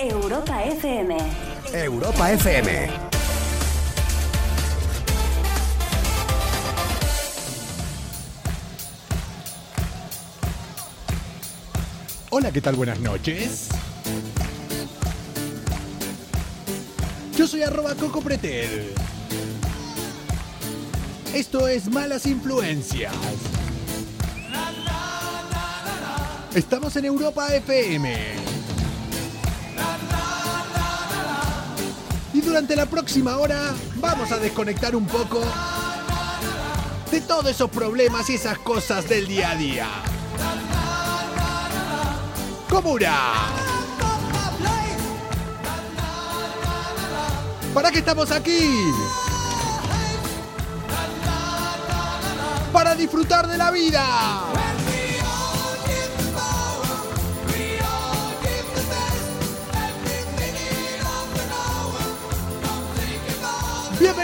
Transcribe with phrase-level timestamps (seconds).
[0.00, 1.16] Europa FM.
[1.72, 2.88] Europa FM.
[12.30, 12.76] Hola, ¿qué tal?
[12.76, 13.70] Buenas noches.
[17.36, 18.94] Yo soy arroba Coco Pretel.
[21.34, 23.12] Esto es Malas Influencias.
[26.54, 28.47] Estamos en Europa FM.
[32.38, 35.42] Y durante la próxima hora vamos a desconectar un poco
[37.10, 39.88] de todos esos problemas y esas cosas del día a día.
[42.70, 43.16] Comuna.
[47.74, 48.70] ¿Para qué estamos aquí?
[52.72, 54.67] Para disfrutar de la vida.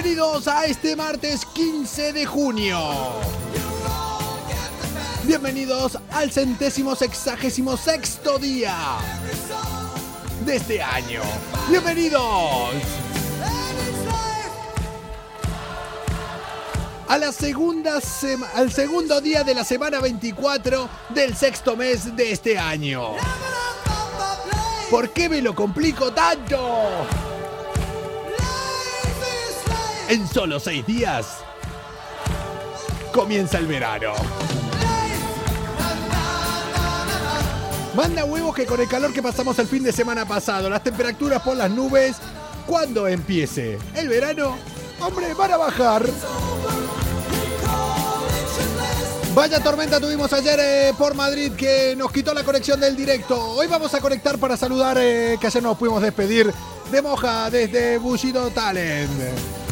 [0.04, 2.78] Bienvenidos a este martes 15 de junio.
[5.22, 8.76] Bienvenidos al centésimo sexagésimo sexto día
[10.44, 11.22] de este año.
[11.70, 12.74] Bienvenidos
[17.08, 17.98] a la segunda
[18.52, 23.12] al segundo día de la semana 24 del sexto mes de este año.
[24.90, 27.06] ¿Por qué me lo complico tanto?
[30.08, 31.38] En solo seis días
[33.12, 34.12] comienza el verano.
[37.96, 41.40] Manda huevos que con el calor que pasamos el fin de semana pasado, las temperaturas
[41.42, 42.16] por las nubes,
[42.66, 44.58] cuando empiece el verano,
[45.00, 46.04] hombre, van a bajar.
[49.34, 53.40] Vaya tormenta tuvimos ayer eh, por Madrid que nos quitó la conexión del directo.
[53.52, 56.52] Hoy vamos a conectar para saludar eh, que ayer nos pudimos despedir
[56.90, 59.63] de Moja desde Bushido Talent.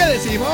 [0.00, 0.48] ¿Qué decimos?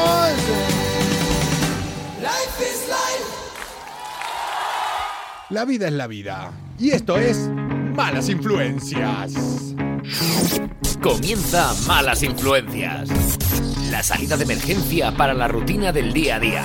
[5.51, 6.51] La vida es la vida.
[6.81, 7.49] Y esto es
[7.95, 9.35] Malas Influencias.
[11.01, 13.09] Comienza Malas Influencias.
[13.93, 16.65] La salida de emergencia para la rutina del día a día.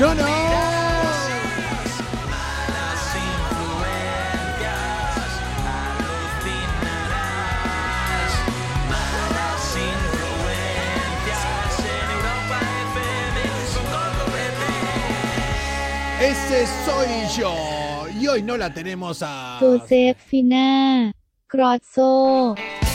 [0.00, 0.14] Coco
[14.32, 14.70] Bebé.
[16.30, 17.54] Ese soy yo.
[18.18, 19.58] Y hoy no la tenemos a.
[19.60, 22.89] โจ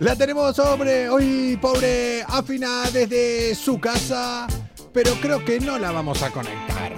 [0.00, 4.46] La tenemos, hombre, hoy pobre Afina desde su casa.
[4.92, 6.92] Pero creo que no la vamos a conectar.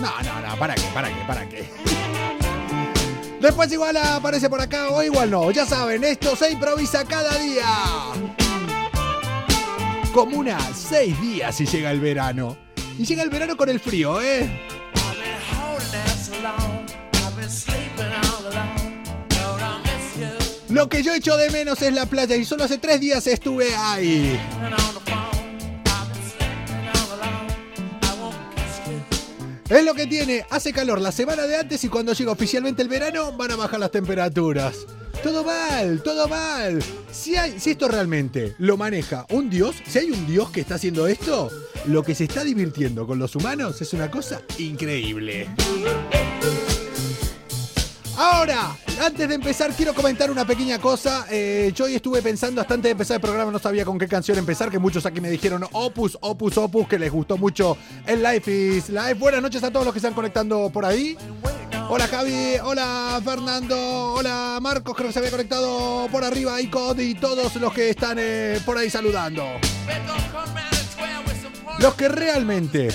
[0.00, 0.82] No, no, no, ¿para qué?
[0.94, 1.24] ¿Para qué?
[1.26, 1.68] ¿Para qué?
[3.40, 5.50] Después igual aparece por acá o igual no.
[5.50, 7.66] Ya saben, esto se improvisa cada día.
[10.12, 12.56] Como una seis días y llega el verano.
[12.98, 14.48] Y llega el verano con el frío, ¿eh?
[20.78, 23.74] Lo que yo echo de menos es la playa y solo hace tres días estuve
[23.74, 24.38] ahí.
[29.68, 32.88] Es lo que tiene, hace calor la semana de antes y cuando llega oficialmente el
[32.88, 34.86] verano van a bajar las temperaturas.
[35.20, 36.80] Todo mal, todo mal.
[37.10, 40.76] Si, hay, si esto realmente lo maneja un dios, si hay un dios que está
[40.76, 41.50] haciendo esto,
[41.86, 45.48] lo que se está divirtiendo con los humanos es una cosa increíble.
[48.16, 51.26] Ahora, antes de empezar, quiero comentar una pequeña cosa.
[51.30, 54.08] Eh, yo hoy estuve pensando, hasta antes de empezar el programa, no sabía con qué
[54.08, 58.22] canción empezar, que muchos aquí me dijeron Opus, Opus, Opus, que les gustó mucho el
[58.22, 59.14] Life is Life.
[59.14, 61.16] Buenas noches a todos los que están conectando por ahí.
[61.90, 67.14] Hola Javi, hola Fernando, hola Marcos, creo que se había conectado por arriba, Icod y
[67.14, 69.44] todos los que están eh, por ahí saludando.
[71.78, 72.90] Los que realmente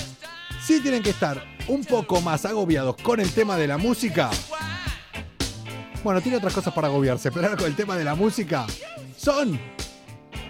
[0.64, 4.30] sí tienen que estar un poco más agobiados con el tema de la música.
[6.04, 8.66] Bueno, tiene otras cosas para agobiarse, pero ahora con el tema de la música
[9.16, 9.58] son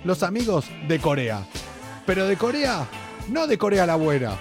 [0.03, 1.47] los amigos de Corea.
[2.05, 2.85] Pero de Corea,
[3.29, 4.33] no de Corea la buena,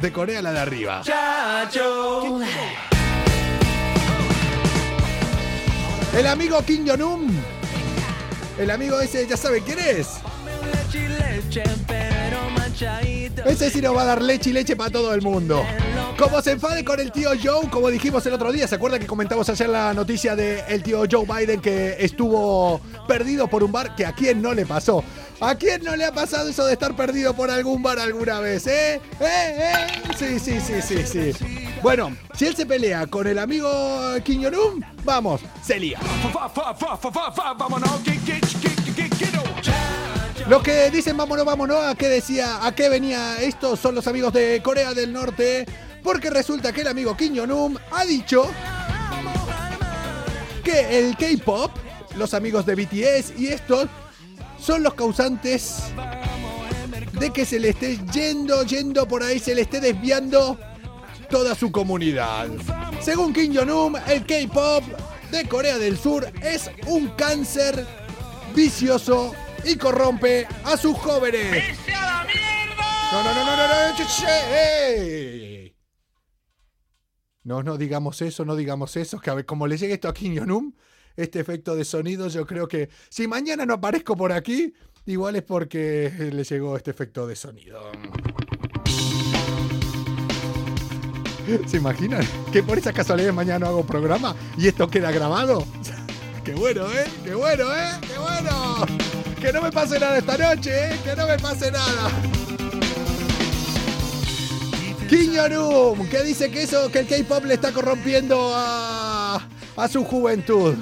[0.00, 1.02] de Corea la de arriba.
[6.16, 7.38] El amigo Kim Jong-un.
[8.58, 10.14] El amigo ese, ya saben quién es.
[13.46, 15.64] Ese sí nos va a dar leche y leche para todo el mundo.
[16.18, 19.06] Como se enfade con el tío Joe, como dijimos el otro día, ¿se acuerdan que
[19.06, 23.94] comentamos ayer la noticia del tío Joe Biden que estuvo perdido por un bar?
[23.94, 25.02] Que a quién no le pasó.
[25.40, 28.66] ¿A quién no le ha pasado eso de estar perdido por algún bar alguna vez,
[28.66, 29.00] eh?
[29.20, 29.20] ¿Eh?
[29.20, 29.72] ¿Eh?
[30.18, 31.46] Sí, sí, sí, sí, sí.
[31.82, 33.70] Bueno, si él se pelea con el amigo
[34.24, 36.00] Kim Jong-un, vamos, se lía.
[40.48, 43.74] Los que dicen vámonos, vámonos, ¿a qué decía, a qué venía esto?
[43.74, 45.66] Son los amigos de Corea del Norte,
[46.04, 48.48] porque resulta que el amigo Kim Jong-un ha dicho
[50.62, 51.72] que el K-pop,
[52.16, 53.88] los amigos de BTS y estos
[54.60, 55.78] son los causantes
[57.18, 60.56] de que se le esté yendo, yendo por ahí, se le esté desviando
[61.28, 62.46] toda su comunidad.
[63.00, 64.84] Según Kim Jong-un, el K-pop
[65.32, 67.84] de Corea del Sur es un cáncer
[68.54, 69.34] vicioso
[69.66, 71.78] y corrompe a sus jóvenes.
[73.12, 75.76] No, no, no, no, no, no, che, che, ey.
[77.44, 80.14] No, no digamos eso, no digamos eso, que a ver, como le llegue esto a
[80.14, 80.76] Kim Jong-un,
[81.16, 84.74] este efecto de sonido, yo creo que si mañana no aparezco por aquí,
[85.06, 87.80] igual es porque le llegó este efecto de sonido.
[91.66, 92.26] ¿Se imaginan?
[92.52, 95.64] Que por esas casualidades mañana no hago programa y esto queda grabado.
[96.44, 97.06] ¡Qué bueno, eh!
[97.24, 97.92] ¡Qué bueno, eh!
[98.00, 99.15] ¡Qué bueno!
[99.40, 101.00] Que no me pase nada esta noche, eh!
[101.04, 102.10] Que no me pase nada.
[105.08, 109.46] Jong-un, que dice que eso, que el K-pop le está corrompiendo a,
[109.76, 110.74] a su juventud.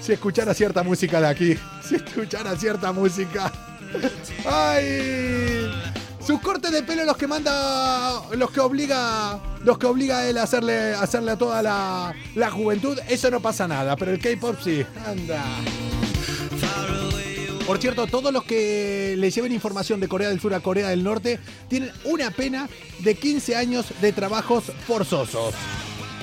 [0.00, 3.52] Si escuchara cierta música de aquí, si escuchara cierta música.
[4.46, 5.70] ¡Ay!
[6.24, 10.38] Sus cortes de pelo los que manda, los que obliga, los que obliga a él
[10.38, 14.20] a hacerle, a hacerle a toda la, la juventud, eso no pasa nada, pero el
[14.20, 14.86] K-pop sí.
[15.06, 15.42] Anda.
[17.66, 21.04] Por cierto, todos los que le lleven información de Corea del Sur a Corea del
[21.04, 22.68] Norte tienen una pena
[22.98, 25.54] de 15 años de trabajos forzosos.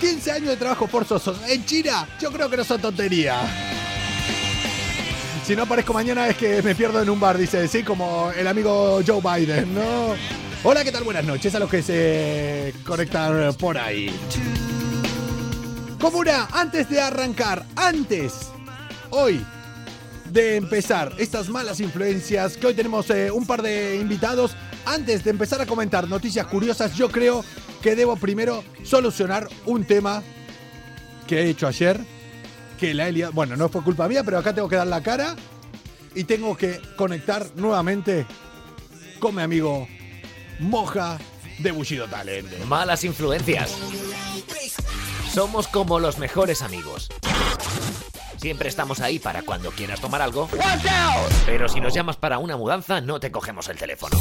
[0.02, 1.38] 15 años de trabajos forzosos.
[1.48, 3.42] En China, yo creo que no son tonterías.
[5.46, 8.46] Si no aparezco mañana es que me pierdo en un bar, dice, sí, como el
[8.48, 10.16] amigo Joe Biden, ¿no?
[10.64, 11.06] Hola, ¿qué tal?
[11.06, 14.14] Buenas noches a los que se conectan por ahí.
[16.02, 18.50] Comuna, antes de arrancar, antes,
[19.12, 19.44] hoy,
[20.32, 25.32] de empezar estas malas influencias, que hoy tenemos eh, un par de invitados, antes de
[25.32, 27.44] empezar a comentar noticias curiosas, yo creo
[27.82, 30.24] que debo primero solucionar un tema
[31.28, 32.00] que he hecho ayer,
[32.80, 33.34] que la he liado.
[33.34, 35.36] Bueno, no fue culpa mía, pero acá tengo que dar la cara
[36.16, 38.26] y tengo que conectar nuevamente
[39.20, 39.88] con mi amigo
[40.60, 41.18] Moja
[41.60, 42.48] de Bushido Talent.
[42.66, 43.76] Malas influencias.
[45.32, 47.10] Somos como los mejores amigos.
[48.38, 50.50] Siempre estamos ahí para cuando quieras tomar algo.
[51.46, 54.18] Pero si nos llamas para una mudanza, no te cogemos el teléfono.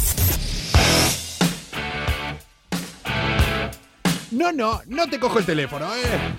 [4.31, 6.35] No, no, no te cojo el teléfono, ¿eh?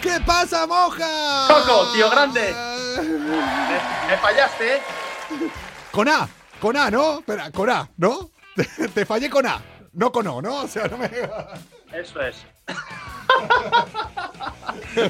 [0.00, 1.46] ¿Qué pasa, Moja?
[1.46, 2.54] Coco, tío grande.
[3.00, 4.80] Me, me fallaste, ¿eh?
[5.92, 6.28] Con A,
[6.60, 7.18] con A, ¿no?
[7.18, 8.30] Espera, con A, ¿no?
[8.56, 8.64] Te,
[8.94, 9.60] te fallé con A,
[9.92, 10.62] no con O, ¿no?
[10.62, 11.10] O sea, no me...
[11.92, 12.36] Eso es.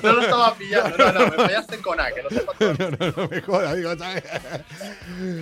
[0.03, 2.75] No lo estaba pillando, no, no, me fallaste con A, que no sepa todo.
[2.79, 4.23] No, no, no me jodas, digo, ¿sabes?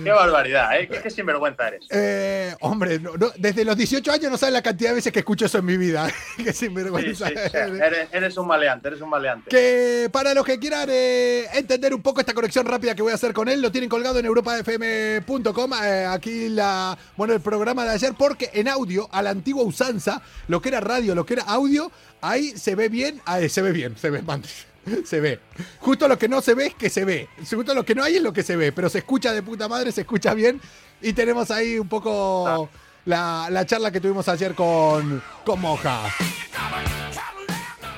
[0.03, 0.87] Qué barbaridad, ¿eh?
[0.87, 1.85] Qué, qué sinvergüenza eres.
[1.89, 5.19] Eh, hombre, no- no, desde los 18 años no sabes la cantidad de veces que
[5.19, 6.07] escucho eso en mi vida.
[6.37, 7.27] Qué Sí, sí, sinvergüenza.
[7.29, 9.49] eres, eres un maleante, eres un maleante.
[9.49, 13.15] Que para los que quieran eh, entender un poco esta conexión rápida que voy a
[13.15, 15.73] hacer con él, lo tienen colgado en europafm.com.
[15.83, 20.21] eh, aquí la, bueno, el programa de ayer, porque en audio, a la antigua usanza,
[20.47, 23.71] lo que era radio, lo que era audio, ahí se ve bien, ahí se ve
[23.71, 24.23] bien, se ve,
[25.05, 25.39] se ve.
[25.79, 27.27] Justo lo que no se ve es que se ve.
[27.49, 29.67] Justo lo que no hay es lo que se ve, pero se escucha de puta
[29.67, 30.61] madre, se escucha bien.
[31.01, 32.69] Y tenemos ahí un poco
[33.05, 36.03] la, la charla que tuvimos ayer con, con Moja.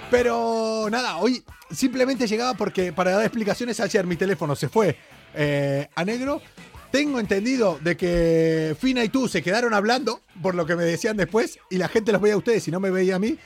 [0.09, 4.97] Pero nada, hoy simplemente llegaba porque para dar explicaciones ayer mi teléfono se fue
[5.33, 6.41] eh, a negro.
[6.91, 11.15] Tengo entendido de que Fina y tú se quedaron hablando, por lo que me decían
[11.15, 13.37] después, y la gente los veía a ustedes y no me veía a mí.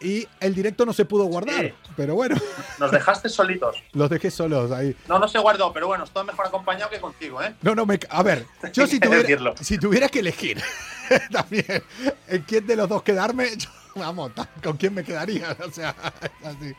[0.00, 1.64] Y el directo no se pudo guardar.
[1.66, 1.72] Sí.
[1.96, 2.36] Pero bueno,
[2.78, 3.76] Nos dejaste solitos.
[3.92, 4.94] los dejé solos ahí.
[5.08, 7.54] No, no se guardó, pero bueno, estoy mejor acompañado que contigo, ¿eh?
[7.62, 7.98] No, no me.
[8.10, 10.60] A ver, yo si tuviera, si tuviera que elegir
[11.30, 11.82] también
[12.28, 15.56] en quién de los dos quedarme, yo, vamos, ¿con quién me quedaría?
[15.66, 16.74] O sea, es así.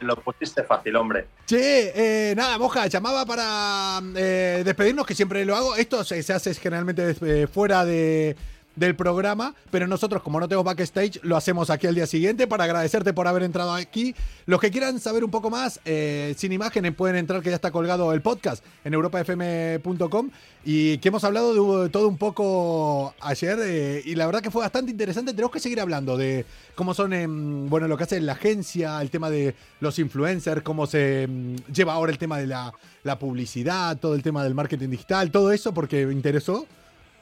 [0.00, 1.26] Lo pusiste fácil, hombre.
[1.46, 5.76] Che, eh, nada, Moja, llamaba para eh, despedirnos, que siempre lo hago.
[5.76, 8.36] Esto se, se hace generalmente eh, fuera de,
[8.76, 12.64] del programa, pero nosotros, como no tenemos backstage, lo hacemos aquí al día siguiente para
[12.64, 14.14] agradecerte por haber entrado aquí.
[14.44, 17.70] Los que quieran saber un poco más, eh, sin imágenes, pueden entrar, que ya está
[17.70, 20.30] colgado el podcast en europafm.com
[20.64, 24.62] y que hemos hablado de todo un poco ayer eh, y la verdad que fue
[24.62, 25.32] bastante interesante.
[25.32, 29.10] Tenemos que seguir hablando de cómo son, em, bueno, lo que hace la agencia, el
[29.10, 34.14] tema de los influencers, cómo se em, lleva ahora el tema de la publicidad, todo
[34.14, 36.66] el tema del marketing digital, todo eso porque me interesó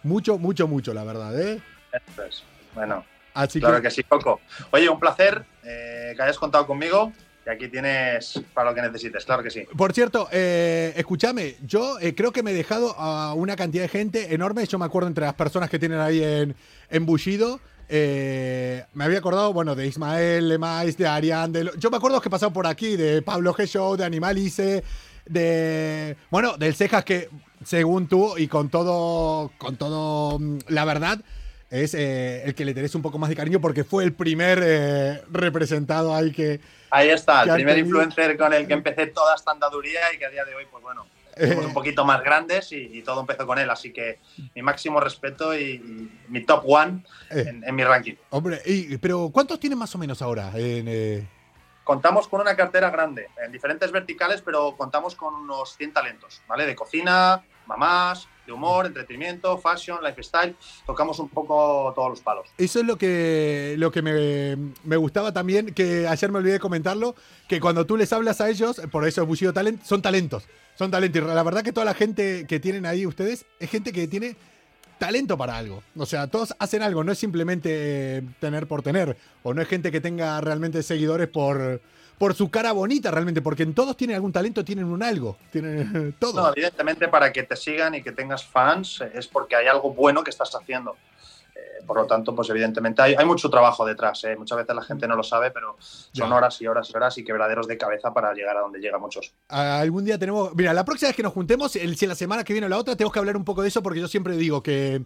[0.04, 1.60] mucho, mucho, mucho, la verdad, ¿eh?
[1.92, 2.42] Eso es.
[2.74, 4.40] Bueno, Así claro que, que sí, Coco.
[4.70, 7.12] Oye, un placer eh, que hayas contado conmigo
[7.46, 9.64] y aquí tienes para lo que necesites, claro que sí.
[9.76, 13.88] por cierto, eh, escúchame, yo eh, creo que me he dejado a una cantidad de
[13.88, 14.64] gente enorme.
[14.66, 16.54] Yo me acuerdo entre las personas que tienen ahí en,
[16.90, 17.60] en Bushido.
[17.88, 22.30] eh, me había acordado, bueno, de Ismael Lemais, de Arián, de, yo me acuerdo que
[22.30, 23.66] pasado por aquí, de Pablo G.
[23.66, 24.82] Show, de Animalice,
[25.26, 27.28] de, bueno, del Cejas que,
[27.64, 31.20] según tú, y con todo, con todo, mm, la verdad,
[31.70, 34.60] es eh, el que le tenés un poco más de cariño porque fue el primer
[34.62, 39.08] eh, representado ahí que, Ahí está, Que el primer tenido- influencer con el que empecé
[39.08, 41.06] toda esta andaduría y que a día de hoy, pues bueno,
[41.36, 41.66] somos Eh.
[41.66, 43.68] un poquito más grandes y, y todo empezó con él.
[43.68, 44.20] Así que
[44.54, 47.46] mi máximo respeto y, y mi top one Eh.
[47.48, 48.14] en, en mi ranking.
[48.30, 50.52] Hombre, y- pero ¿cuántos tienen más o menos ahora?
[50.54, 51.26] En, eh,
[51.82, 56.64] Contamos con una cartera grande, en diferentes verticales, pero contamos con unos 100 talentos, ¿vale?
[56.64, 60.54] De cocina, mamás, de humor, entretenimiento, fashion, lifestyle.
[60.86, 62.48] Tocamos un poco todos los palos.
[62.58, 66.60] Eso es lo que, lo que me, me gustaba también, que ayer me olvidé de
[66.60, 67.14] comentarlo,
[67.48, 70.44] que cuando tú les hablas a ellos, por eso Bushido Talent, son talentos.
[70.76, 71.22] Son talentos.
[71.22, 74.36] Y la verdad que toda la gente que tienen ahí ustedes es gente que tiene
[74.98, 75.82] talento para algo.
[75.96, 79.16] O sea, todos hacen algo, no es simplemente eh, tener por tener.
[79.42, 81.80] O no es gente que tenga realmente seguidores por,
[82.18, 85.36] por su cara bonita realmente, porque en todos tienen algún talento, tienen un algo.
[85.50, 86.40] Tienen todo.
[86.42, 89.92] No, evidentemente para que te sigan y que tengas fans eh, es porque hay algo
[89.92, 90.96] bueno que estás haciendo.
[91.56, 94.22] Eh, por lo tanto, pues evidentemente hay, hay mucho trabajo detrás.
[94.24, 94.36] eh.
[94.36, 96.34] Muchas veces la gente no lo sabe, pero son Ya.
[96.36, 99.32] horas y horas y horas y quebraderos de cabeza para llegar a donde llegan muchos.
[99.48, 100.54] Algún día tenemos.
[100.54, 102.78] Mira, la próxima vez que nos juntemos, el, si la semana que viene o la
[102.78, 105.02] otra, tenemos que hablar un poco de eso porque yo siempre digo que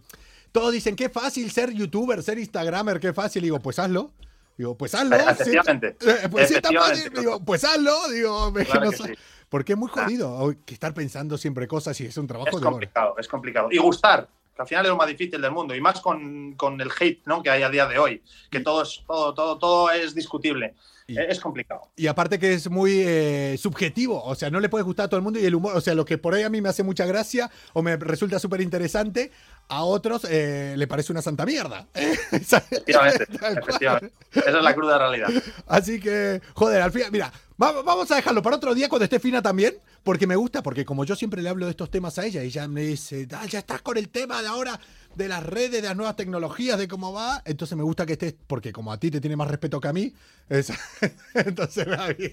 [0.53, 3.43] todos dicen qué fácil ser youtuber, ser instagramer, qué fácil.
[3.43, 4.11] Digo, pues hazlo.
[4.59, 5.17] Digo, pues hazlo.
[5.17, 5.97] Eh, Efectivamente.
[6.01, 8.09] eh, pues si es tan Efectivamente, fácil, digo, pues hazlo.
[8.11, 9.13] Digo, que Claro no que sí.
[9.49, 12.57] Porque es muy jodido oh, que estar pensando siempre cosas y es un trabajo Es
[12.57, 13.69] de complicado, es complicado.
[13.71, 15.75] Y gustar, que al final es lo más difícil del mundo.
[15.75, 17.43] Y más con, con el hate ¿no?
[17.43, 20.75] que hay a día de hoy, que todo es, todo, todo, todo es discutible.
[21.07, 21.89] Y- Eh, Es complicado.
[21.97, 25.17] Y aparte que es muy eh, subjetivo, o sea, no le puede gustar a todo
[25.17, 26.83] el mundo y el humor, o sea, lo que por ahí a mí me hace
[26.83, 29.33] mucha gracia o me resulta súper interesante,
[29.69, 31.87] a otros eh, le parece una santa mierda.
[31.95, 34.13] Efectivamente, efectivamente.
[34.33, 35.29] Esa es la cruda realidad.
[35.67, 39.19] Así que, joder, al final, mira, va- vamos a dejarlo para otro día cuando esté
[39.21, 42.25] fina también, porque me gusta, porque como yo siempre le hablo de estos temas a
[42.25, 44.81] ella, y ella me dice, "Ah, ya estás con el tema de ahora
[45.15, 48.35] de las redes, de las nuevas tecnologías, de cómo va, entonces me gusta que estés,
[48.47, 50.13] porque como a ti te tiene más respeto que a mí,
[50.49, 50.73] es-
[51.35, 52.33] entonces va bien.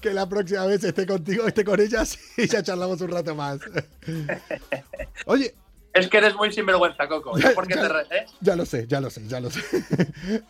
[0.00, 3.60] Que la próxima vez esté contigo, esté con ellas y ya charlamos un rato más.
[5.26, 5.54] Oye,
[5.92, 7.36] Es que eres muy sinvergüenza, Coco.
[7.38, 7.82] Ya, ¿Por qué ya.
[7.82, 8.26] te re- eh?
[8.40, 9.60] Ya lo sé, ya lo sé, ya lo sé.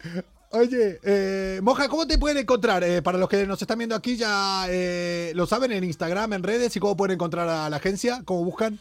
[0.52, 2.82] Oye, eh, Moja, ¿cómo te pueden encontrar?
[2.82, 4.66] Eh, para los que nos están viendo aquí, ya
[5.34, 8.78] lo saben en Instagram, en redes, y cómo pueden encontrar a la agencia, cómo buscan.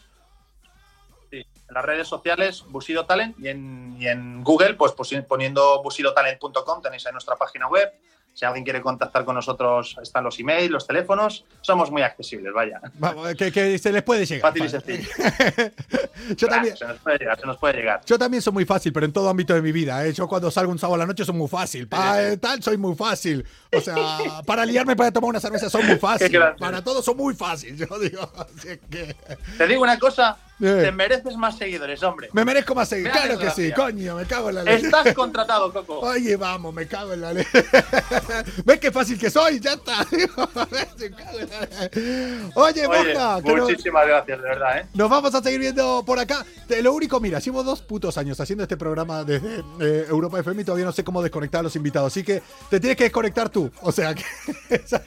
[1.30, 5.80] Sí, en las redes sociales, Busido Talent, y en, y en Google, pues posi- poniendo
[5.82, 7.88] busidotalent.com tenéis ahí nuestra página web.
[8.32, 11.44] Si alguien quiere contactar con nosotros, están los emails, los teléfonos.
[11.60, 12.80] Somos muy accesibles, vaya.
[12.94, 14.52] Vamos, que, que se les puede llegar.
[14.52, 15.08] Fácil y sencillo.
[16.36, 18.00] yo, también, Se nos puede llegar, se nos puede llegar.
[18.06, 20.06] yo también soy muy fácil, pero en todo ámbito de mi vida.
[20.06, 20.12] ¿eh?
[20.12, 21.88] Yo cuando salgo un sábado a la noche soy muy fácil.
[21.88, 23.44] Para tal, soy muy fácil.
[23.72, 23.96] O sea,
[24.46, 26.38] para liarme para tomar una cerveza soy muy fácil.
[26.58, 27.76] Para todo soy muy fácil.
[27.76, 29.16] Yo digo, así que...
[29.58, 32.28] Te digo una cosa, Te mereces más seguidores, hombre.
[32.32, 33.06] Me merezco más seguir.
[33.08, 34.82] Mira Claro que sí, coño, me cago en la ley.
[34.84, 35.98] Estás contratado, Coco.
[36.00, 37.46] Oye, vamos, me cago en la ley.
[38.64, 39.58] ¿Ves qué fácil que soy?
[39.60, 40.06] Ya está.
[40.10, 40.26] Me
[41.10, 42.50] cago en la ley.
[42.54, 44.86] Oye, Oye, muchísimas gracias, de verdad, ¿eh?
[44.94, 46.44] nos vamos a seguir viendo por acá.
[46.68, 50.62] Te- lo único, mira, llevo dos putos años haciendo este programa desde eh, Europa FM
[50.62, 52.12] y todavía no sé cómo desconectar a los invitados.
[52.12, 53.70] Así que te tienes que desconectar tú.
[53.82, 54.24] O sea, que
[54.68, 55.02] esa-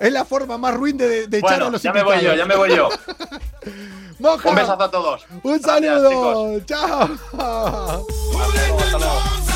[0.00, 2.22] es la forma más ruin de, de echar a los ya me invitados.
[2.22, 2.88] voy yo, ya me voy yo.
[4.44, 5.26] Un besazo a todos.
[5.42, 6.60] un Gracias, saludo.
[6.66, 7.02] Chao.
[7.32, 8.02] Hasta
[8.52, 9.48] luego, hasta luego.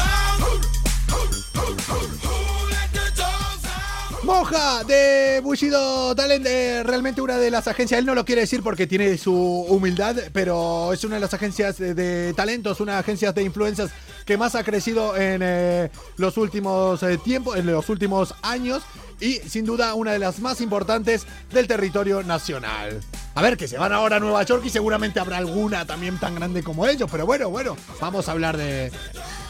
[4.22, 8.62] Moja de Bushido Talent, eh, realmente una de las agencias, él no lo quiere decir
[8.62, 12.98] porque tiene su humildad, pero es una de las agencias de, de talentos, una de
[12.98, 13.90] las agencias de influencias
[14.24, 18.82] que más ha crecido en eh, los últimos eh, tiempos, en los últimos años
[19.22, 23.00] y sin duda una de las más importantes del territorio nacional.
[23.36, 26.34] A ver, que se van ahora a Nueva York y seguramente habrá alguna también tan
[26.34, 28.90] grande como ellos, pero bueno, bueno, vamos a hablar de,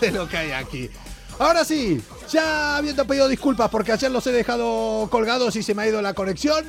[0.00, 0.90] de lo que hay aquí.
[1.38, 5.82] Ahora sí, ya habiendo pedido disculpas porque ayer los he dejado colgados y se me
[5.82, 6.66] ha ido la conexión,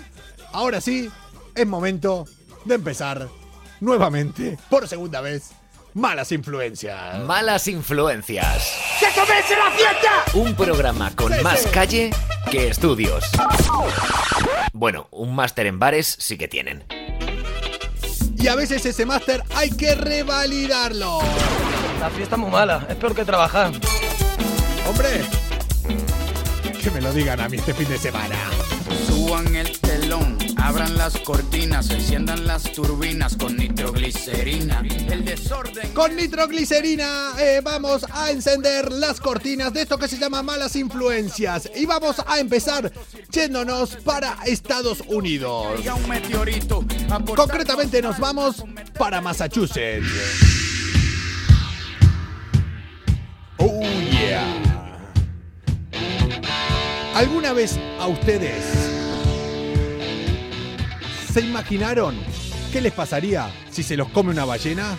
[0.53, 1.09] ahora sí,
[1.55, 2.25] es momento
[2.63, 3.27] de empezar
[3.81, 5.51] nuevamente, por segunda vez,
[5.93, 7.19] Malas Influencias.
[7.25, 8.73] Malas influencias.
[10.33, 11.69] Un programa con Sí, más sí.
[11.69, 12.09] calle
[12.49, 13.25] que estudios.
[14.73, 16.83] Bueno, un máster en bares sí que tienen.
[18.37, 21.19] Y a veces ese máster hay que revalidarlo.
[21.99, 23.71] La fiesta es muy mala, es peor que trabajar.
[24.89, 25.21] Hombre,
[26.81, 28.35] que me lo digan a mí este fin de semana.
[29.07, 30.32] Suban el telón,
[30.63, 34.81] abran las cortinas, enciendan las turbinas con nitroglicerina.
[35.11, 35.93] El desorden.
[35.93, 41.69] Con nitroglicerina eh, vamos a encender las cortinas de esto que se llama malas influencias.
[41.75, 42.91] Y vamos a empezar
[43.29, 45.81] yéndonos para Estados Unidos.
[47.35, 48.63] Concretamente nos vamos
[48.97, 50.07] para Massachusetts.
[53.57, 54.45] Oh yeah.
[57.15, 58.82] ¿Alguna vez a ustedes
[61.33, 62.15] se imaginaron
[62.71, 64.95] qué les pasaría si se los come una ballena?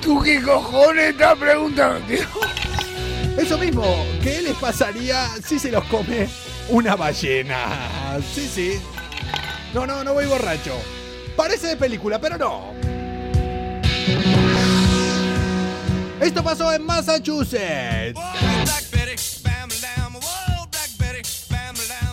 [0.00, 2.04] ¿Tú qué cojones estás preguntando?
[3.38, 3.84] Eso mismo,
[4.20, 6.28] ¿qué les pasaría si se los come
[6.70, 8.18] una ballena?
[8.34, 8.80] Sí, sí.
[9.72, 10.74] No, no, no voy borracho.
[11.36, 12.72] Parece de película, pero no.
[16.20, 18.18] Esto pasó en Massachusetts.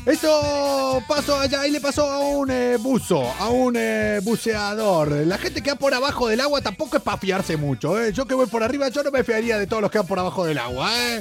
[0.10, 5.12] Esto pasó allá y le pasó a un eh, buzo, a un eh, buceador.
[5.12, 8.02] La gente que va por abajo del agua tampoco es para fiarse mucho.
[8.02, 8.12] ¿eh?
[8.12, 10.18] Yo que voy por arriba, yo no me fiaría de todos los que van por
[10.18, 10.90] abajo del agua.
[10.98, 11.20] ¿eh?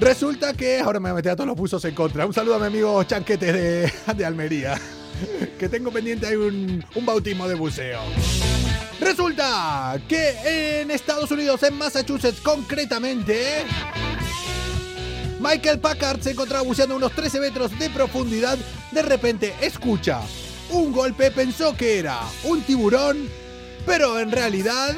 [0.00, 2.24] Resulta que ahora me voy a meter a todos los buzos en contra.
[2.24, 4.80] Un saludo a mi amigo Chanquete de, de Almería.
[5.58, 8.00] Que tengo pendiente ahí un, un bautismo de buceo.
[9.00, 13.64] Resulta que en Estados Unidos, en Massachusetts concretamente,
[15.44, 18.56] Michael Packard se encontraba buceando unos 13 metros de profundidad.
[18.92, 20.22] De repente escucha
[20.70, 23.28] un golpe, pensó que era un tiburón,
[23.84, 24.96] pero en realidad...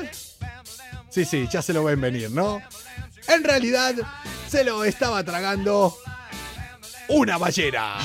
[1.10, 2.62] Sí, sí, ya se lo ven venir, ¿no?
[3.26, 3.96] En realidad
[4.48, 5.96] se lo estaba tragando
[7.08, 7.96] una ballena.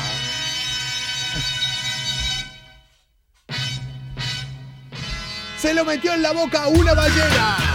[5.59, 7.70] Se lo metió en la boca una ballena.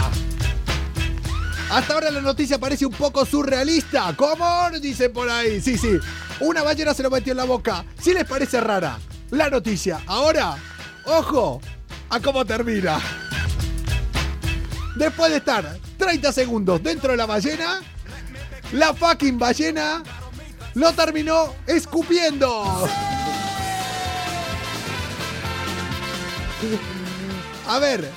[1.69, 4.13] Hasta ahora la noticia parece un poco surrealista.
[4.15, 4.69] ¿Cómo?
[4.81, 5.61] Dice por ahí.
[5.61, 5.97] Sí, sí.
[6.39, 7.83] Una ballena se lo metió en la boca.
[8.01, 8.97] Si les parece rara
[9.31, 9.99] la noticia.
[10.07, 10.55] Ahora,
[11.05, 11.61] ojo
[12.09, 12.99] a cómo termina.
[14.95, 17.81] Después de estar 30 segundos dentro de la ballena,
[18.71, 20.03] la fucking ballena
[20.73, 22.87] lo terminó escupiendo.
[27.67, 28.09] A ver,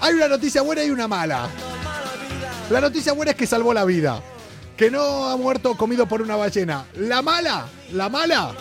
[0.00, 1.48] hay una noticia buena y una mala.
[2.70, 4.22] La noticia buena es que salvó la vida.
[4.76, 6.86] Que no ha muerto comido por una ballena.
[6.94, 8.54] La mala, la mala.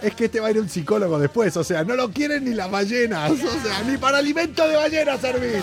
[0.00, 1.54] Es que este va a ir un psicólogo después.
[1.58, 3.30] O sea, no lo quieren ni las ballenas.
[3.30, 5.62] O sea, ni para alimento de ballena servir.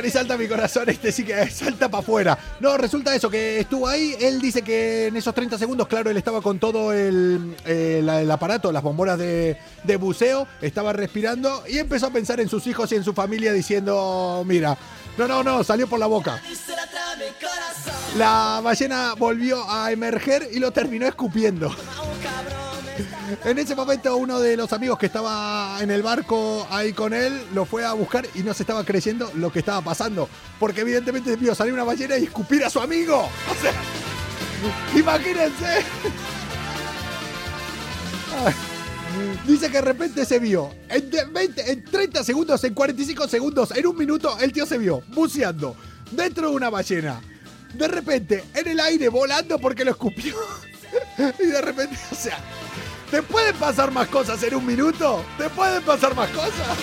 [0.00, 2.38] Ni salta mi corazón, este sí que salta para afuera.
[2.60, 4.14] No, resulta eso, que estuvo ahí.
[4.20, 8.20] Él dice que en esos 30 segundos, claro, él estaba con todo el, eh, la-
[8.22, 12.66] el aparato, las bombonas de, de buceo, estaba respirando y empezó a pensar en sus
[12.66, 14.76] hijos y en su familia diciendo, mira,
[15.18, 16.40] no, no, no, salió por la boca.
[18.16, 21.74] La ballena volvió a emerger y lo terminó escupiendo.
[23.44, 27.40] En ese momento uno de los amigos que estaba en el barco ahí con él
[27.54, 30.28] lo fue a buscar y no se estaba creyendo lo que estaba pasando.
[30.58, 33.28] Porque evidentemente vio salir una ballena y escupir a su amigo.
[33.50, 33.72] O sea,
[34.98, 35.84] imagínense.
[39.46, 43.70] Dice que de repente se vio en, de- 20, en 30 segundos, en 45 segundos,
[43.72, 45.76] en un minuto, el tío se vio buceando
[46.10, 47.20] dentro de una ballena.
[47.74, 50.34] De repente, en el aire, volando porque lo escupió.
[51.38, 52.38] Y de repente, o sea,
[53.12, 55.22] ¿te pueden pasar más cosas en un minuto?
[55.36, 56.78] ¿Te pueden pasar más cosas?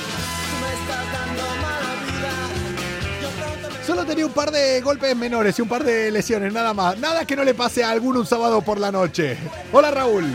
[3.86, 7.00] Solo tenía un par de golpes menores y un par de lesiones, nada más.
[7.00, 9.38] Nada que no le pase a alguno un sábado por la noche.
[9.74, 10.32] Hola Raúl.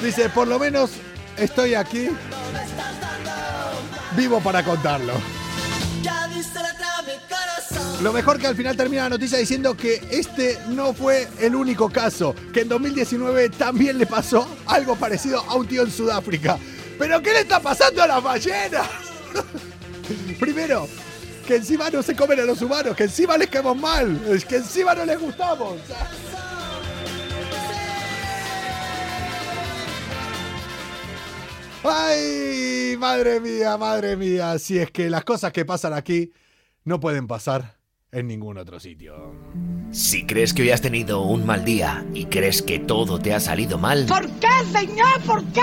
[0.00, 0.92] Dice, por lo menos
[1.36, 2.10] estoy aquí
[4.16, 5.14] vivo para contarlo.
[8.02, 11.88] Lo mejor que al final termina la noticia diciendo que este no fue el único
[11.88, 16.58] caso, que en 2019 también le pasó algo parecido a un tío en Sudáfrica.
[16.98, 18.86] ¿Pero qué le está pasando a las ballenas?
[20.38, 20.86] Primero,
[21.46, 24.94] que encima no se comen a los humanos, que encima les caemos mal, que encima
[24.94, 25.78] no les gustamos.
[31.82, 36.30] Ay, madre mía, madre mía, si es que las cosas que pasan aquí
[36.84, 37.75] no pueden pasar
[38.16, 39.14] en ningún otro sitio.
[39.92, 43.40] Si crees que hoy has tenido un mal día y crees que todo te ha
[43.40, 45.20] salido mal, ¿Por qué, señor?
[45.26, 45.60] ¿Por qué?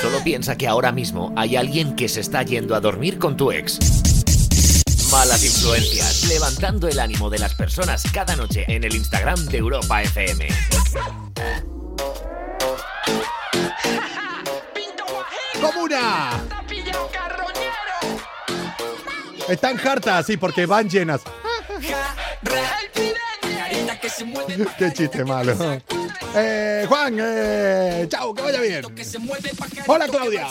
[0.00, 3.50] solo piensa que ahora mismo hay alguien que se está yendo a dormir con tu
[3.50, 3.78] ex.
[5.10, 10.02] Malas influencias, levantando el ánimo de las personas cada noche en el Instagram de Europa
[10.02, 10.48] FM.
[15.60, 16.44] ¡Comuna!
[19.48, 21.22] Están hartas, sí, porque van llenas.
[24.78, 25.54] Qué chiste malo.
[26.34, 28.84] Eh, Juan, eh, chao, que vaya bien.
[29.86, 30.46] Hola, Claudia.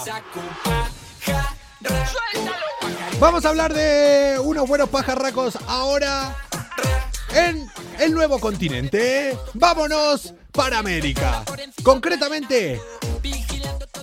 [3.20, 6.36] Vamos a hablar de unos buenos pajarracos ahora
[7.34, 9.38] en el nuevo continente.
[9.54, 11.44] Vámonos para América.
[11.84, 12.82] Concretamente,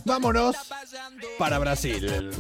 [0.05, 0.57] vámonos
[1.39, 2.31] para Brasil.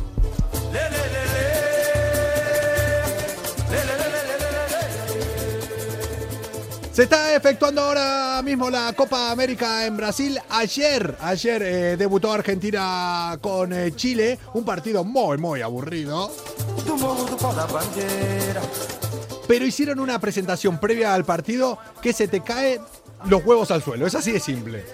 [6.92, 10.38] Se está efectuando ahora mismo la Copa América en Brasil.
[10.50, 16.30] Ayer, ayer eh, debutó Argentina con eh, Chile, un partido muy, muy aburrido.
[19.48, 22.82] Pero hicieron una presentación previa al partido que se te caen
[23.24, 24.06] los huevos al suelo.
[24.06, 24.84] Es así de simple.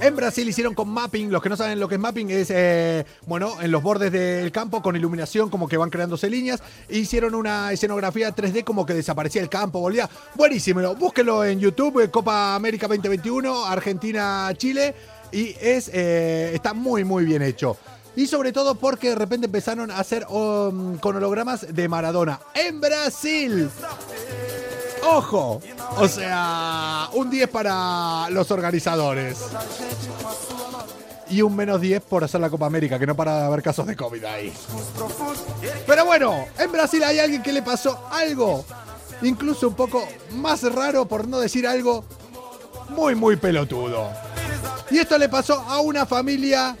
[0.00, 3.04] En Brasil hicieron con mapping, los que no saben lo que es mapping es, eh,
[3.26, 6.62] bueno, en los bordes del campo con iluminación como que van creándose líneas.
[6.88, 10.08] Hicieron una escenografía 3D como que desaparecía el campo, volvía.
[10.36, 14.94] Buenísimo, búsquenlo en YouTube, eh, Copa América 2021, Argentina-Chile.
[15.32, 17.76] Y es, eh, está muy, muy bien hecho.
[18.14, 22.40] Y sobre todo porque de repente empezaron a hacer um, con hologramas de Maradona.
[22.54, 23.68] En Brasil.
[25.10, 25.60] ¡Ojo!
[25.96, 29.38] O sea, un 10 para los organizadores.
[31.30, 33.86] Y un menos 10 por hacer la Copa América, que no para de haber casos
[33.86, 34.52] de COVID ahí.
[35.86, 38.64] Pero bueno, en Brasil hay alguien que le pasó algo,
[39.22, 42.04] incluso un poco más raro, por no decir algo
[42.90, 44.10] muy, muy pelotudo.
[44.90, 46.76] Y esto le pasó a una familia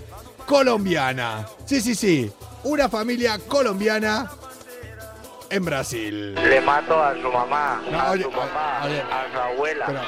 [0.46, 1.46] colombiana.
[1.66, 2.30] Sí, sí, sí.
[2.64, 4.30] Una familia colombiana
[5.50, 6.34] en Brasil.
[6.34, 9.86] Le mato a su mamá, No, a oye, su papá, oye, a su abuela.
[9.86, 10.02] Pero-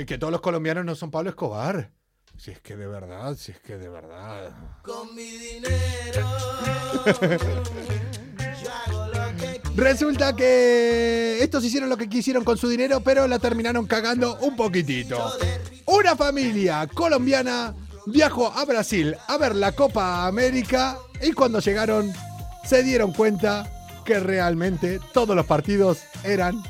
[0.00, 1.90] Eh, que todos los colombianos no son Pablo Escobar.
[2.36, 4.50] Si es que de verdad, si es que de verdad.
[4.82, 6.28] Con mi dinero.
[9.76, 14.56] Resulta que estos hicieron lo que quisieron con su dinero, pero la terminaron cagando un
[14.56, 15.32] poquitito.
[15.86, 17.74] Una familia colombiana
[18.06, 22.12] viajó a Brasil a ver la Copa América y cuando llegaron
[22.64, 23.68] se dieron cuenta
[24.04, 26.62] que realmente todos los partidos eran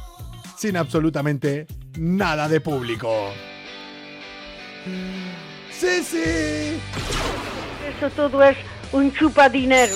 [0.57, 1.67] sin absolutamente
[1.99, 3.33] nada de público.
[5.71, 6.81] Sí, sí.
[7.97, 8.57] Eso todo es
[8.93, 9.95] un chupadinero.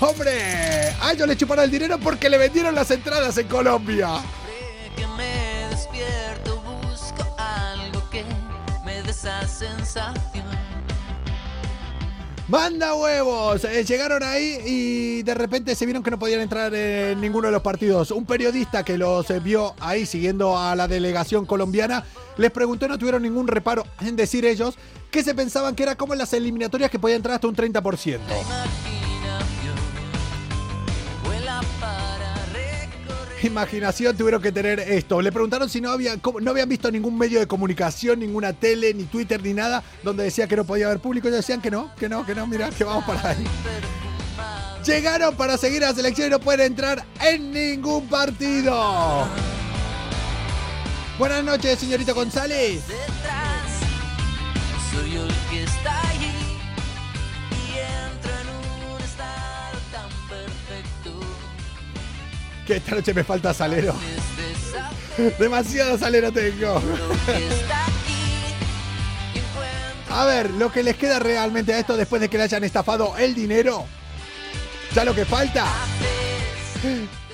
[0.00, 0.90] ¡Hombre!
[1.00, 4.08] A ellos le chuparon el dinero porque le vendieron las entradas en Colombia.
[4.96, 8.24] que me despierto, busco algo que
[8.84, 10.31] me dé esa sensación.
[12.52, 13.64] ¡Manda huevos!
[13.64, 17.52] Eh, llegaron ahí y de repente se vieron que no podían entrar en ninguno de
[17.52, 18.10] los partidos.
[18.10, 22.04] Un periodista que los eh, vio ahí siguiendo a la delegación colombiana
[22.36, 24.76] les preguntó no tuvieron ningún reparo en decir ellos
[25.10, 28.18] que se pensaban que era como en las eliminatorias que podía entrar hasta un 30%.
[33.42, 35.20] Imaginación tuvieron que tener esto.
[35.20, 39.04] Le preguntaron si no, había, no habían visto ningún medio de comunicación, ninguna tele, ni
[39.04, 41.26] Twitter, ni nada, donde decía que no podía haber público.
[41.26, 43.44] Ellos decían que no, que no, que no, mira, que vamos para ahí.
[44.84, 49.26] Llegaron para seguir a la selección y no pueden entrar en ningún partido.
[51.18, 52.82] Buenas noches, señorita González.
[62.66, 63.94] Que esta noche me falta salero.
[65.38, 66.80] Demasiado salero tengo.
[70.10, 73.16] A ver, lo que les queda realmente a esto después de que le hayan estafado
[73.16, 73.86] el dinero.
[74.94, 75.66] Ya lo que falta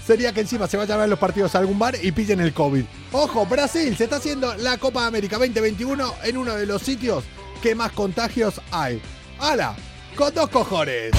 [0.07, 2.55] sería que encima se vayan a ver los partidos a algún bar y pillen el
[2.55, 2.85] COVID.
[3.13, 7.25] Ojo, Brasil se está haciendo la Copa América 2021 en uno de los sitios
[7.63, 9.03] que más contagios hay.
[9.39, 9.75] ¡Hala!
[10.17, 11.11] Con dos cojones.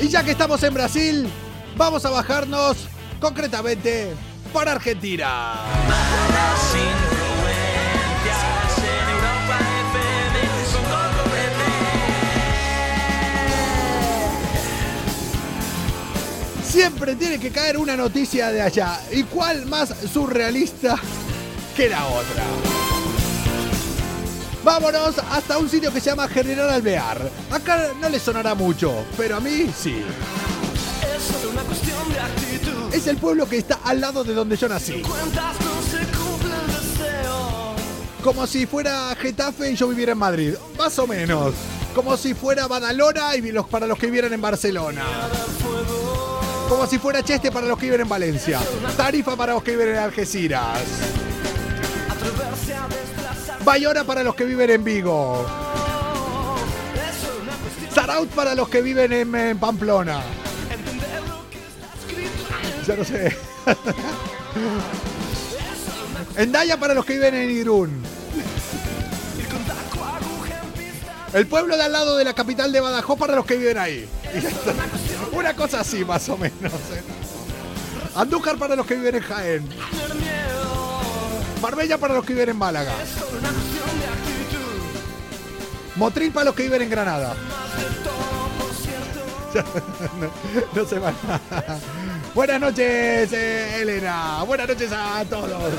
[0.00, 1.28] Y ya que estamos en Brasil,
[1.76, 2.76] vamos a bajarnos
[3.20, 4.14] concretamente
[4.52, 5.54] para Argentina.
[16.62, 19.00] Siempre tiene que caer una noticia de allá.
[19.10, 20.96] ¿Y cuál más surrealista
[21.74, 22.85] que la otra?
[24.66, 27.30] Vámonos hasta un sitio que se llama General Alvear.
[27.52, 30.02] Acá no le sonará mucho, pero a mí sí.
[31.16, 32.92] Es solo una cuestión de actitud.
[32.92, 35.04] Es el pueblo que está al lado de donde yo nací.
[38.24, 40.54] Como si fuera Getafe y yo viviera en Madrid.
[40.76, 41.54] Más o menos.
[41.94, 45.04] Como si fuera Badalona y los, para los que vivieran en Barcelona.
[46.68, 48.60] Como si fuera Cheste para los que viven en Valencia.
[48.96, 50.80] Tarifa para los que viven en Algeciras.
[53.66, 55.44] Bayona para los que viven en Vigo.
[57.92, 60.22] Zaraut para los que viven en, en Pamplona.
[62.86, 63.36] Ya no sé.
[66.36, 68.02] Endaya para los que viven en Irún.
[71.32, 74.08] El pueblo de al lado de la capital de Badajoz para los que viven ahí.
[75.32, 76.72] Una cosa así, más o menos.
[76.72, 77.02] ¿eh?
[78.14, 79.68] Andújar para los que viven en Jaén.
[81.60, 82.92] Marbella para los que viven en Málaga.
[85.96, 87.34] Motril para los que viven en Granada.
[90.74, 91.78] No, se va nada.
[92.34, 94.42] Buenas noches, eh, Elena.
[94.42, 95.72] Buenas noches a todos.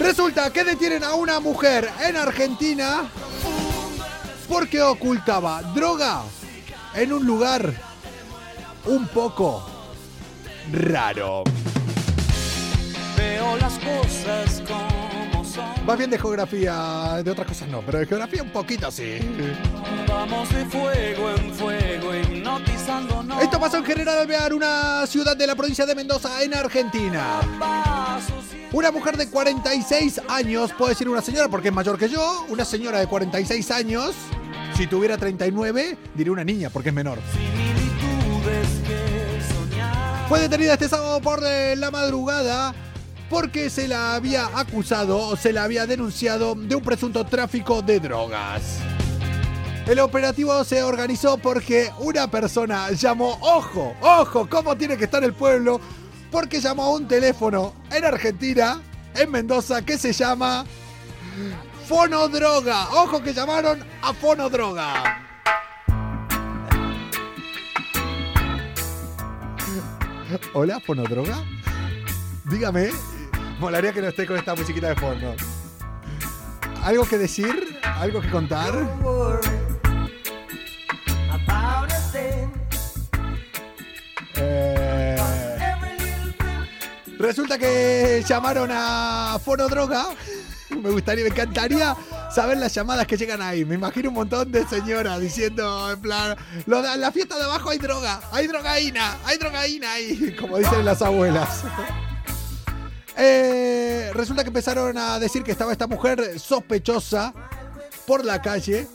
[0.00, 3.08] Resulta que detienen a una mujer en Argentina
[4.48, 6.22] porque ocultaba droga
[6.94, 7.72] en un lugar
[8.86, 9.64] un poco
[10.72, 11.44] raro.
[13.46, 15.86] Veo las cosas como son.
[15.86, 19.18] Más bien de geografía, de otras cosas no, pero de geografía un poquito sí.
[20.08, 23.42] Vamos de fuego en fuego, hipnotizándonos.
[23.42, 27.40] Esto pasó en General Alvear, una ciudad de la provincia de Mendoza, en Argentina.
[28.72, 32.64] Una mujer de 46 años, puedo decir una señora porque es mayor que yo, una
[32.64, 34.14] señora de 46 años,
[34.76, 37.18] si tuviera 39, diría una niña porque es menor.
[40.28, 42.74] Fue detenida este sábado por la madrugada
[43.28, 48.00] porque se la había acusado o se la había denunciado de un presunto tráfico de
[48.00, 48.78] drogas.
[49.86, 55.32] El operativo se organizó porque una persona llamó, ojo, ojo, cómo tiene que estar el
[55.32, 55.80] pueblo,
[56.30, 58.82] porque llamó a un teléfono en Argentina,
[59.14, 60.64] en Mendoza, que se llama
[61.86, 62.88] Fonodroga.
[62.90, 65.22] Ojo que llamaron a Fonodroga.
[70.52, 71.44] Hola, Fonodroga.
[72.46, 72.90] Dígame,
[73.58, 75.34] molaría que no esté con esta musiquita de fondo.
[76.82, 77.78] ¿Algo que decir?
[77.82, 78.72] ¿Algo que contar?
[84.36, 85.16] Eh,
[87.18, 90.06] Resulta que llamaron a Fonodroga.
[90.70, 91.96] Me gustaría, me encantaría
[92.30, 93.64] saber las llamadas que llegan ahí.
[93.64, 97.44] Me imagino un montón de señoras diciendo, en plan, "Lo de- en la fiesta de
[97.44, 101.64] abajo hay droga, hay drogaína, hay drogaína ahí, como dicen las abuelas.
[103.16, 107.32] Eh, resulta que empezaron a decir que estaba esta mujer sospechosa
[108.06, 108.86] por la calle,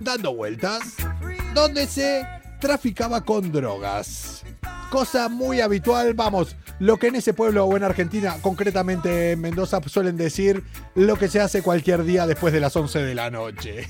[0.00, 0.80] dando vueltas,
[1.54, 2.26] donde se
[2.60, 4.42] traficaba con drogas.
[4.90, 9.80] Cosa muy habitual, vamos, lo que en ese pueblo o en Argentina, concretamente en Mendoza,
[9.86, 10.64] suelen decir
[10.94, 13.88] lo que se hace cualquier día después de las 11 de la noche.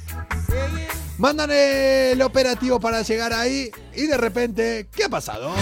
[1.19, 5.53] Mandan el operativo para llegar ahí y de repente, ¿qué ha pasado?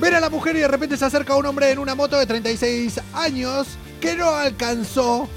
[0.00, 2.24] Ven a la mujer y de repente se acerca un hombre en una moto de
[2.24, 3.66] 36 años
[4.00, 5.28] que no alcanzó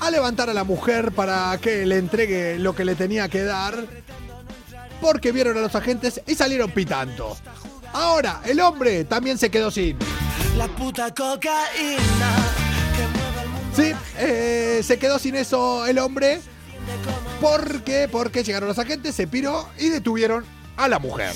[0.00, 3.86] a levantar a la mujer para que le entregue lo que le tenía que dar
[5.02, 7.36] porque vieron a los agentes y salieron pitando.
[7.92, 9.98] Ahora, el hombre también se quedó sin.
[10.56, 12.34] La puta cocaína
[12.96, 13.76] que mueve el mundo.
[13.76, 16.40] Sí, eh, se quedó sin eso el hombre.
[17.40, 18.08] ¿Por qué?
[18.10, 20.44] Porque llegaron los agentes, se piró y detuvieron
[20.76, 21.34] a la mujer.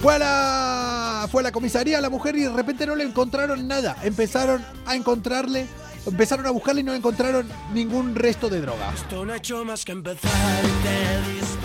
[0.00, 3.68] Fue a la, fue a la comisaría la mujer y de repente no le encontraron
[3.68, 3.96] nada.
[4.02, 5.66] Empezaron a encontrarle,
[6.06, 8.92] empezaron a buscarle y no encontraron ningún resto de droga.
[8.94, 10.30] Esto no ha hecho más que empezar.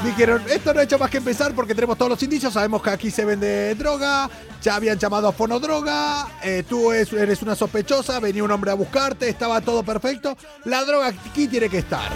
[0.04, 2.90] Dijeron, esto no ha hecho más que empezar porque tenemos todos los indicios, sabemos que
[2.90, 4.30] aquí se vende droga,
[4.65, 8.73] ya habían llamado a Fonodroga, eh, tú es- eres una sospechosa, venía un hombre a
[8.73, 12.10] buscarte, estaba todo perfecto, la droga aquí tiene que estar.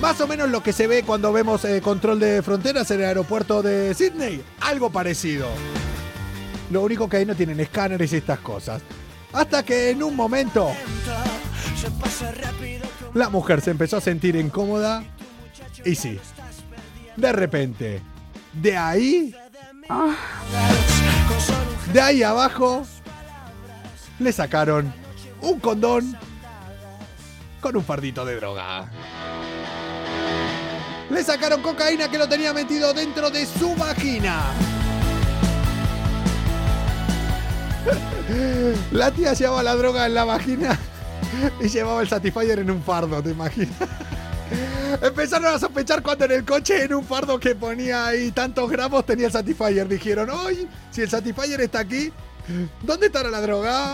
[0.00, 3.06] Más o menos lo que se ve cuando vemos eh, control de fronteras en el
[3.06, 5.48] aeropuerto de Sydney, algo parecido.
[6.70, 8.80] Lo único que ahí no tienen escáneres y estas cosas.
[9.32, 10.70] Hasta que en un momento
[13.14, 15.02] la mujer se empezó a sentir incómoda
[15.84, 16.20] Y sí,
[17.16, 18.00] de repente,
[18.52, 19.34] de ahí,
[21.94, 22.84] de ahí abajo,
[24.18, 24.92] le sacaron
[25.40, 26.18] un condón
[27.60, 28.90] con un fardito de droga.
[31.08, 34.42] Le sacaron cocaína que lo tenía metido dentro de su vagina.
[38.90, 40.76] La tía llevaba la droga en la vagina
[41.60, 43.70] y llevaba el Satisfyer en un fardo, ¿te imaginas?
[45.02, 49.04] Empezaron a sospechar cuando en el coche, en un fardo que ponía ahí tantos gramos,
[49.04, 49.88] tenía el Satisfyer.
[49.88, 52.12] Dijeron, hoy, si el Satisfyer está aquí,
[52.82, 53.92] ¿dónde estará la droga?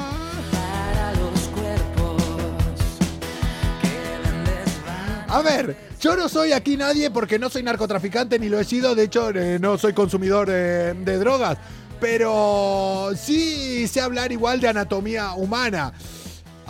[5.29, 8.97] A ver, yo no soy aquí nadie porque no soy narcotraficante ni lo he sido,
[8.97, 11.57] de hecho eh, no soy consumidor eh, de drogas,
[12.01, 15.93] pero sí sé hablar igual de anatomía humana.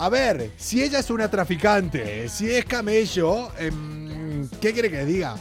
[0.01, 5.35] A ver, si ella es una traficante, si es camello, em, ¿qué quiere que diga?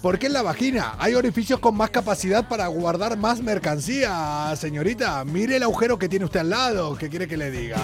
[0.00, 5.24] Porque en la vagina hay orificios con más capacidad para guardar más mercancía, señorita.
[5.24, 7.76] Mire el agujero que tiene usted al lado, ¿qué quiere que le diga?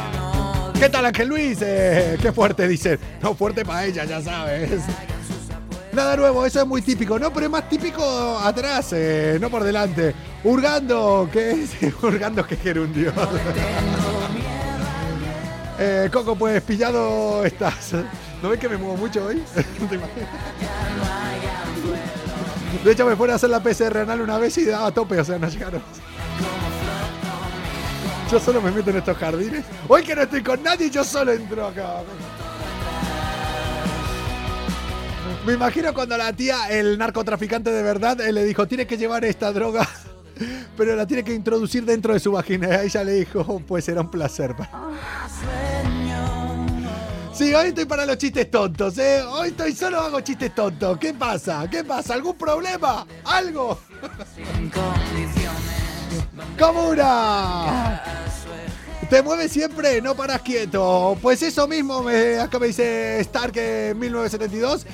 [0.78, 1.58] ¿Qué tal Ángel Luis?
[1.62, 2.96] Eh, qué fuerte, dice.
[3.20, 4.82] No, fuerte para ella, ya sabes.
[5.92, 7.32] Nada nuevo, eso es muy típico, ¿no?
[7.32, 10.14] Pero es más típico atrás, eh, no por delante.
[10.44, 11.72] Hurgando, ¿qué es?
[12.04, 13.12] Hurgando que gerundio.
[15.80, 17.94] Eh, Coco, pues pillado estás.
[18.42, 19.42] ¿No ves que me muevo mucho hoy?
[19.54, 20.28] ¿Te imaginas?
[22.84, 25.18] De hecho, me fueron a hacer la PCR renal una vez y daba a tope,
[25.18, 25.82] o sea, no llegaron.
[28.30, 29.64] Yo solo me meto en estos jardines.
[29.88, 32.02] Hoy que no estoy con nadie, yo solo entro acá.
[35.44, 39.24] Me imagino cuando la tía, el narcotraficante de verdad, eh, le dijo, tiene que llevar
[39.24, 39.88] esta droga,
[40.76, 42.82] pero la tiene que introducir dentro de su vagina.
[42.82, 44.54] Ella le dijo, pues será un placer.
[47.32, 49.22] Sí, hoy estoy para los chistes tontos, ¿eh?
[49.22, 50.98] Hoy estoy solo hago chistes tontos.
[50.98, 51.66] ¿Qué pasa?
[51.70, 52.14] ¿Qué pasa?
[52.14, 53.06] ¿Algún problema?
[53.24, 53.78] ¿Algo?
[56.58, 58.02] ¡Comuna!
[59.08, 61.16] Te mueves siempre, no paras quieto.
[61.20, 64.86] Pues eso mismo me, acá me dice Stark en 1972.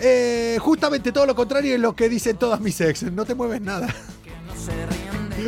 [0.00, 3.04] Eh, justamente todo lo contrario es lo que dicen todas mis ex.
[3.04, 3.88] No te mueves nada.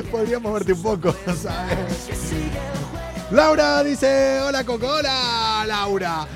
[0.04, 2.08] Podría moverte un poco, ¿sabes?
[3.30, 6.26] Laura dice, hola Coco, hola Laura.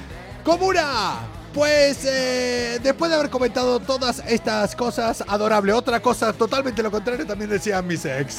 [0.44, 1.20] Comuna,
[1.54, 7.26] pues eh, después de haber comentado todas estas cosas, adorable, otra cosa totalmente lo contrario
[7.26, 8.38] también decían mis ex.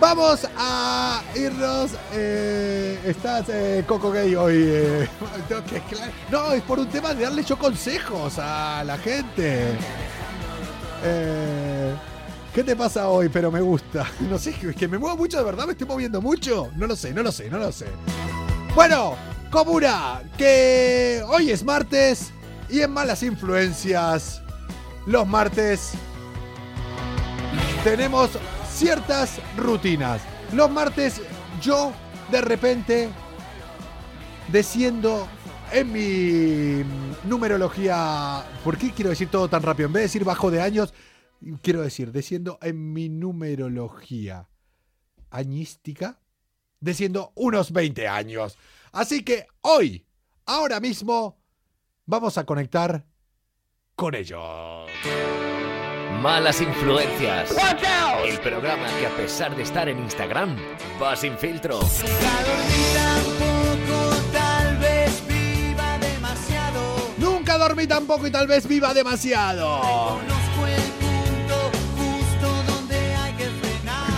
[0.00, 1.92] Vamos a irnos.
[2.12, 4.54] eh, estás eh, Coco Gay hoy.
[5.68, 5.82] que-.
[6.28, 9.76] No, es por un tema de darle yo consejos a la gente.
[11.04, 11.94] Eh,
[12.54, 13.30] ¿Qué te pasa hoy?
[13.30, 14.06] Pero me gusta.
[14.20, 16.70] No sé, es que me muevo mucho de verdad, me estoy moviendo mucho.
[16.76, 17.86] No lo sé, no lo sé, no lo sé.
[18.74, 19.16] Bueno,
[19.50, 22.30] Comuna, que hoy es martes
[22.68, 24.42] y en malas influencias,
[25.06, 25.92] los martes
[27.84, 28.30] tenemos
[28.70, 30.20] ciertas rutinas.
[30.52, 31.20] Los martes
[31.60, 31.92] yo
[32.30, 33.08] de repente
[34.48, 35.26] desciendo
[35.72, 36.84] en mi
[37.24, 38.44] numerología.
[38.62, 39.86] ¿Por qué quiero decir todo tan rápido?
[39.86, 40.92] En vez de decir bajo de años,
[41.62, 44.48] quiero decir desciendo en mi numerología
[45.30, 46.20] añística,
[46.80, 48.58] desciendo unos 20 años.
[48.92, 50.06] Así que hoy,
[50.46, 51.38] ahora mismo,
[52.06, 53.06] vamos a conectar
[53.94, 54.90] con ellos.
[56.20, 57.54] Malas influencias.
[58.24, 60.56] El programa que a pesar de estar en Instagram,
[61.02, 61.80] va sin filtro.
[64.32, 67.14] tal vez viva demasiado.
[67.18, 70.20] Nunca dormí tampoco y tal vez viva demasiado.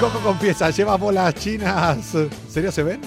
[0.04, 1.96] Coco confiesa, lleva bolas chinas.
[2.46, 3.00] ¿Serio se ven?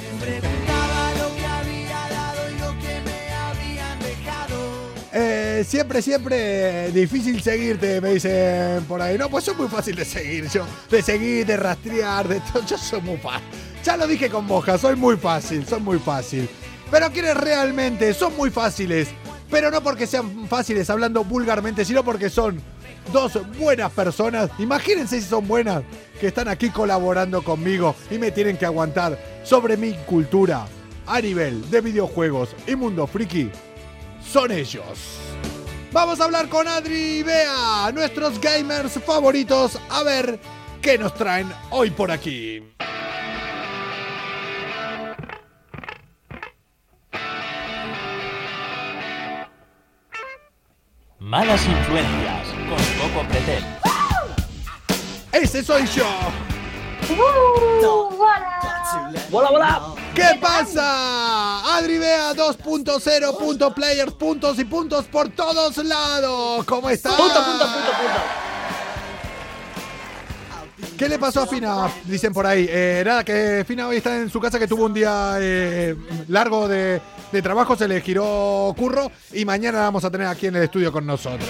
[5.14, 9.16] Eh, siempre, siempre difícil seguirte, me dicen por ahí.
[9.16, 10.66] No, pues soy muy fácil de seguir yo.
[10.90, 12.66] De seguir, de rastrear, de todo.
[12.66, 13.48] Yo soy muy fácil.
[13.84, 16.50] Ya lo dije con Moja, soy muy fácil, soy muy fácil.
[16.90, 19.10] Pero quienes realmente son muy fáciles.
[19.52, 22.60] Pero no porque sean fáciles hablando vulgarmente, sino porque son
[23.12, 24.50] dos buenas personas.
[24.60, 25.84] Imagínense si son buenas,
[26.20, 30.66] que están aquí colaborando conmigo y me tienen que aguantar sobre mi cultura
[31.06, 33.50] a nivel de videojuegos y mundo friki.
[34.24, 35.20] Son ellos.
[35.92, 40.40] Vamos a hablar con Adri y Bea, nuestros gamers favoritos, a ver
[40.82, 42.62] qué nos traen hoy por aquí.
[51.20, 53.64] Malas influencias con Coco Pretel.
[55.32, 56.06] Ese soy yo.
[57.10, 58.48] ¡Hola!
[59.32, 59.82] ¡Hola, hola!
[60.14, 61.78] ¿Qué pasa?
[61.78, 66.66] Adri Bea 2.0, punto players, puntos y puntos por todos lados.
[66.66, 67.10] ¿Cómo está?
[67.10, 68.20] Punto, punto, punto, punto.
[70.98, 71.90] ¿Qué le pasó a Fina?
[72.06, 72.66] Dicen por ahí.
[72.68, 75.96] Eh, nada, que Fina hoy está en su casa, que tuvo un día eh,
[76.28, 77.00] largo de,
[77.32, 80.64] de trabajo, se le giró curro y mañana la vamos a tener aquí en el
[80.64, 81.48] estudio con nosotros.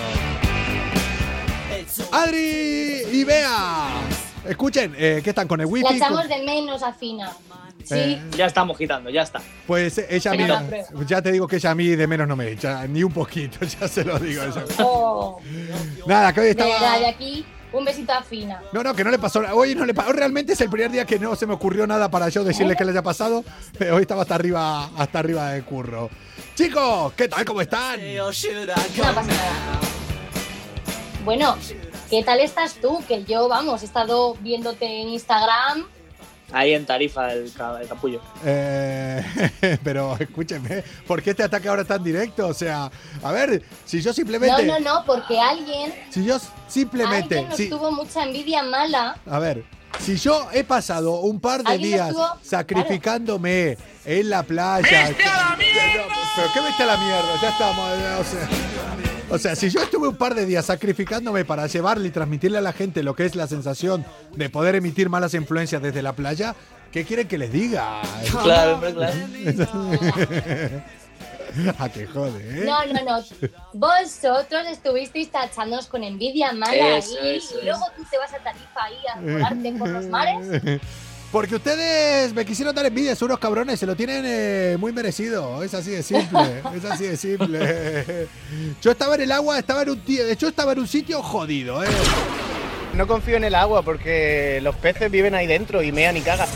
[2.12, 3.90] Adri y Bea.
[4.48, 5.96] Escuchen, eh, ¿qué están con el La wifi?
[5.96, 7.32] echamos de menos a Fina.
[7.84, 7.96] Sí.
[7.96, 9.42] Eh, Ya estamos quitando, ya está.
[9.66, 10.64] Pues ella a mí, la
[11.06, 13.60] ya te digo que ella a mí de menos no me echa, ni un poquito,
[13.80, 14.44] ya se lo digo.
[14.44, 14.64] ella.
[14.80, 15.40] Oh,
[16.06, 17.00] Nada, que hoy verdad, estaba...
[17.00, 18.62] de aquí, un besito a Fina.
[18.72, 19.54] No, no, que no le pasó nada.
[19.54, 20.12] Hoy no le pasó.
[20.14, 22.86] Realmente es el primer día que no se me ocurrió nada para yo decirle que
[22.86, 23.44] le haya pasado.
[23.78, 26.10] Pero hoy estaba hasta arriba, hasta arriba de curro.
[26.56, 27.44] Chicos, ¿qué tal?
[27.46, 28.00] ¿Cómo están?
[28.16, 29.80] No pasa nada.
[31.26, 31.58] Bueno,
[32.10, 33.02] ¿qué tal estás tú?
[33.08, 35.86] Que yo, vamos, he estado viéndote en Instagram.
[36.54, 37.52] Ahí en Tarifa, el,
[37.82, 38.22] el capullo.
[38.46, 39.22] Eh,
[39.84, 42.48] pero escúcheme, ¿por qué este ataque ahora tan directo?
[42.48, 42.90] O sea,
[43.22, 44.64] a ver, si yo No, simplemente.
[44.66, 46.38] no, no, porque alguien, Si yo
[46.70, 47.36] simplemente.
[47.36, 49.18] alguien nos si- tuvo mucha envidia mala.
[49.30, 49.66] A ver,
[50.00, 55.14] si yo he pasado un par de días estuvo- sacrificándome en la playa.
[55.18, 57.90] Pero qué vete a la mierda, ya estamos.
[58.22, 58.48] O sea,
[59.30, 62.62] o sea, si yo estuve un par de días sacrificándome para llevarle y transmitirle a
[62.62, 64.06] la gente lo que es la sensación
[64.36, 66.56] de poder emitir malas influencias desde la playa,
[66.92, 68.02] ¿qué quieren que les diga?
[68.44, 69.14] Claro, claro.
[71.80, 72.66] A que jode, ¿eh?
[72.66, 73.24] No, no, no.
[73.74, 78.38] Vosotros estuvisteis tachándonos con envidia mala Eso, ahí, eso, y luego tú te vas a
[78.40, 80.82] Tarifa ahí a volarte por los mares.
[81.32, 85.62] Porque ustedes me quisieron dar envidia, son unos cabrones, se lo tienen eh, muy merecido.
[85.62, 88.28] Es así de simple, es así de simple.
[88.82, 91.84] Yo estaba en el agua, estaba en un tío, yo estaba en un sitio jodido,
[91.84, 91.88] ¿eh?
[92.94, 96.48] No confío en el agua porque los peces viven ahí dentro y mean y cagan.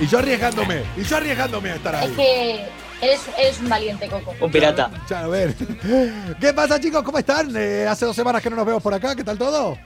[0.00, 2.12] Y yo arriesgándome, y yo arriesgándome a estar Es ahí.
[2.16, 2.66] que
[3.02, 4.34] eres, eres un valiente, Coco.
[4.40, 4.90] Un pirata.
[5.10, 5.54] Ya, a ver.
[6.40, 7.02] ¿Qué pasa, chicos?
[7.02, 7.52] ¿Cómo están?
[7.54, 9.76] Eh, hace dos semanas que no nos vemos por acá, ¿qué tal todo?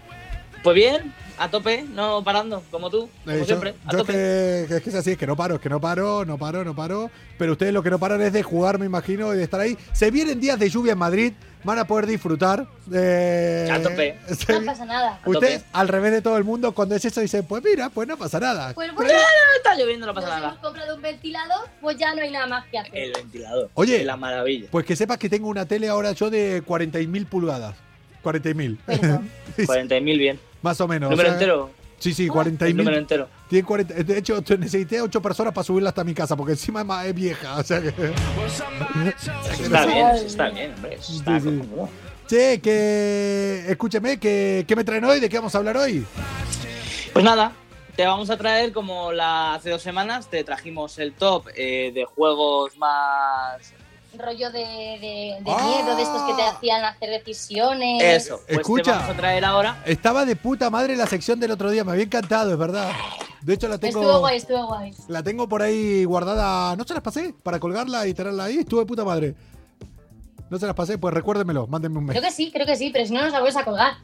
[0.62, 1.12] Pues bien,
[1.45, 4.12] a tope, no parando, como tú, como yo siempre, a yo tope.
[4.12, 6.38] que, que es que es así, es que no paro, es que no paro, no
[6.38, 7.11] paro, no paro.
[7.38, 9.76] Pero ustedes lo que no paran es de jugar, me imagino, y de estar ahí.
[9.93, 11.32] Se vienen días de lluvia en Madrid,
[11.64, 12.66] van a poder disfrutar.
[12.93, 14.16] eh, A tope.
[14.36, 15.20] se- No pasa nada.
[15.26, 18.16] Usted, al revés de todo el mundo, cuando es eso, dice, pues mira, pues no
[18.16, 18.72] pasa nada.
[18.74, 19.18] Pues bueno, no
[19.57, 20.49] está lloviendo, no pasa nos nada.
[20.51, 22.97] hemos comprado un ventilador, pues ya no hay nada más que hacer.
[22.97, 23.70] El ventilador.
[23.74, 24.05] Oye.
[24.05, 24.68] La maravilla.
[24.70, 27.74] Pues que sepas que tengo una tele ahora yo de 40.000 pulgadas.
[28.22, 28.78] 40.000.
[29.57, 30.38] 40.000 bien.
[30.63, 31.11] Más o menos.
[31.11, 31.71] ¿Número o sea, entero?
[31.99, 32.75] Sí, sí, El 40.000.
[32.75, 33.29] número entero.
[33.49, 37.09] Tiene 40, de hecho, necesité 8 personas para subirla hasta mi casa, porque encima es
[37.09, 37.57] es vieja.
[37.59, 37.89] O sea que.
[37.89, 40.95] Está bien, está bien, hombre.
[40.95, 41.63] Está Sí, sí.
[42.27, 43.65] Che, que.
[43.69, 45.21] Escúcheme, que, ¿qué me traen hoy?
[45.21, 46.05] ¿De qué vamos a hablar hoy?
[47.13, 47.53] Pues nada,
[47.95, 52.05] te vamos a traer como la, hace dos semanas te trajimos el top eh, de
[52.05, 53.75] juegos más...
[54.19, 55.65] Rollo de, de, de Ah.
[55.67, 58.03] miedo, de estos que te hacían hacer decisiones.
[58.03, 58.93] Eso, pues te Escucha.
[58.93, 59.83] vamos a traer ahora.
[59.87, 62.91] Estaba de puta madre la sección del otro día, me había encantado, es verdad.
[63.41, 64.19] De hecho, la Estuvo tengo.
[64.21, 64.93] guay, estuvo guay.
[65.09, 66.77] La tengo por ahí guardada.
[66.77, 67.35] ¿No se las pasé?
[67.43, 68.59] Para colgarla y tenerla ahí.
[68.59, 69.35] Estuve de puta madre.
[70.49, 72.19] No se las pasé, pues recuérdemelo, mándenme un mail.
[72.19, 73.95] Creo que sí, creo que sí, pero si no nos la vuelves a colgar.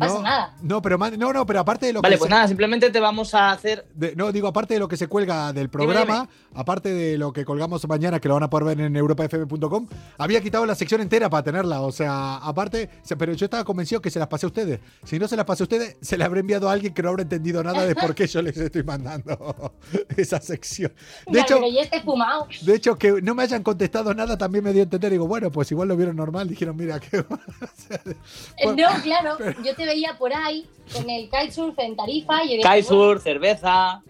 [0.00, 0.54] Pasa no, nada.
[0.62, 2.98] No, pero no, no, pero aparte de lo Vale, que pues se- nada, simplemente te
[3.00, 3.86] vamos a hacer...
[3.94, 7.44] de- no, digo, aparte de lo que se cuelga del programa, aparte de lo que
[7.44, 9.86] colgamos mañana, que lo van a poder ver en europafm.com,
[10.18, 11.80] había quitado la sección entera para tenerla.
[11.82, 14.80] O sea, aparte, se- pero yo estaba convencido que se las pasé a ustedes.
[15.04, 17.10] Si no se las pasé a ustedes, se le habré enviado a alguien que no
[17.10, 19.74] habrá entendido nada de por qué yo les estoy mandando
[20.16, 20.92] esa sección.
[21.26, 22.46] De Ya, hecho, pero ya esté fumado.
[22.62, 25.10] de hecho, que no me hayan contestado nada también me dio a entender.
[25.12, 26.48] Digo, bueno, pues igual lo vieron normal.
[26.48, 27.24] Dijeron, mira, qué.
[28.56, 33.22] Eh, No, claro, yo te veía por ahí con el kitesurf en Tarifa y Kitesurf,
[33.22, 34.02] cerveza...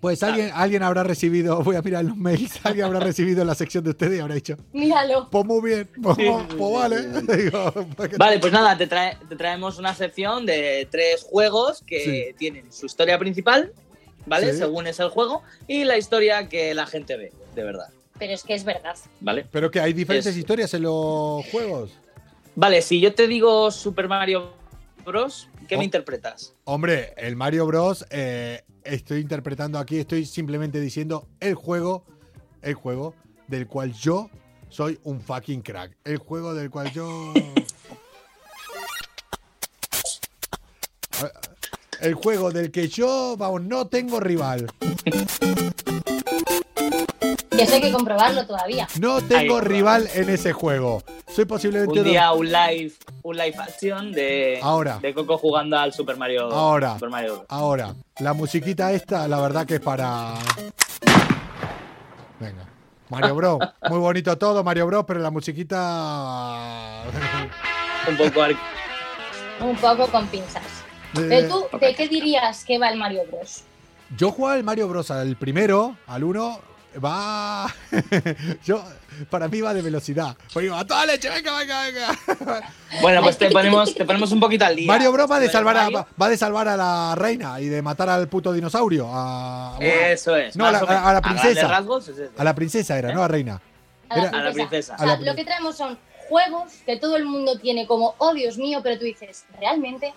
[0.00, 3.84] Pues alguien, alguien habrá recibido, voy a mirar los mails, alguien habrá recibido la sección
[3.84, 5.28] de ustedes y habrá dicho, míralo.
[5.30, 6.24] pues muy bien, pues, Sí,
[6.56, 6.96] pues vale.
[7.44, 12.34] Digo, pues Vale, pues nada, te, trae- te traemos una sección de tres juegos que
[12.38, 13.72] tienen su historia principal,
[14.24, 14.52] ¿vale?
[14.52, 14.58] Sí.
[14.58, 17.88] Según es el juego, y la historia que la gente ve, de verdad,
[18.18, 18.96] Pero es que es verdad.
[19.20, 19.46] ¿vale?
[19.52, 21.90] Pero que hay diferentes Es- historias en los juegos.
[22.54, 24.52] Vale, si yo te digo Super Mario
[25.06, 25.78] Bros, ¿qué Oh.
[25.78, 26.54] me interpretas?
[26.64, 28.04] Hombre, el Mario Bros.
[28.10, 32.04] eh, estoy interpretando aquí, estoy simplemente diciendo el juego,
[32.62, 33.14] el juego
[33.46, 34.28] del cual yo
[34.68, 35.96] soy un fucking crack.
[36.04, 37.32] El juego del cual yo.
[41.98, 44.66] El juego del que yo, vamos, no tengo rival.
[47.52, 48.86] Y eso hay que comprobarlo todavía.
[49.00, 51.02] No tengo rival en ese juego.
[51.36, 54.98] Soy posiblemente Un día un live, un live action de, Ahora.
[55.02, 56.50] de Coco jugando al Super Mario.
[56.50, 56.94] Ahora.
[56.94, 57.46] Super Mario Bros.
[57.50, 60.32] Ahora, la musiquita esta, la verdad que es para.
[62.40, 62.64] Venga.
[63.10, 63.58] Mario Bros.
[63.90, 67.02] Muy bonito todo, Mario Bros, pero la musiquita.
[68.08, 68.56] Un poco ar-
[69.60, 70.62] Un poco con pinzas.
[71.18, 73.64] Eh, Pero tú, ¿de qué dirías que va el Mario Bros?
[74.16, 75.10] Yo jugaba al Mario Bros.
[75.10, 76.60] al primero, al uno,
[77.04, 77.74] va.
[78.64, 78.82] Yo,
[79.30, 80.36] para mí va de velocidad.
[80.52, 82.62] Pues a toda leche, venga, venga, venga.
[83.02, 84.86] Bueno, pues te ponemos, te ponemos un poquito al día.
[84.86, 88.08] Mario Bros va de salvar a, va- de salvar a la reina y de matar
[88.08, 89.08] al puto dinosaurio.
[89.10, 90.56] A, Eso es.
[90.56, 91.66] No, a la, a princesa.
[91.68, 92.32] rasgos es eso.
[92.38, 93.60] A la princesa era, no a la reina.
[94.08, 94.94] A la, Era- A la princesa.
[94.94, 98.56] O sea, lo que traemos son juegos que todo el mundo tiene como, oh Dios
[98.58, 100.14] mío, pero tú dices, ¿realmente?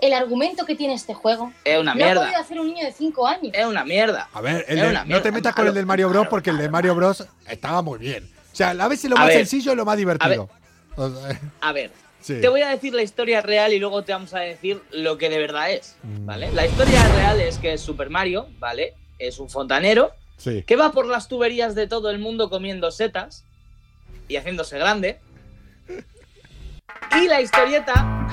[0.00, 2.22] El argumento que tiene este juego Es una lo ha mierda.
[2.22, 3.52] podido hacer un niño de 5 años.
[3.54, 4.28] Es una mierda.
[4.32, 6.26] A ver, el de- no mierda, te metas con el del Mario Bros.
[6.28, 7.26] porque el de Mario Bros.
[7.48, 8.24] estaba muy bien.
[8.52, 9.36] O sea, a veces lo A más ver.
[9.38, 10.48] sencillo es lo más divertido.
[11.60, 11.90] A ver,
[12.20, 12.40] sí.
[12.40, 15.28] te voy a decir la historia real y luego te vamos a decir lo que
[15.30, 16.26] de verdad es, Mm.
[16.26, 16.50] ¿vale?
[16.52, 18.94] La historia real es que Super Mario, ¿vale?
[19.18, 20.62] Es un fontanero Sí.
[20.66, 23.44] que va por las tuberías de todo el mundo comiendo setas
[24.28, 25.20] y haciéndose grande.
[27.16, 28.26] Y la historieta,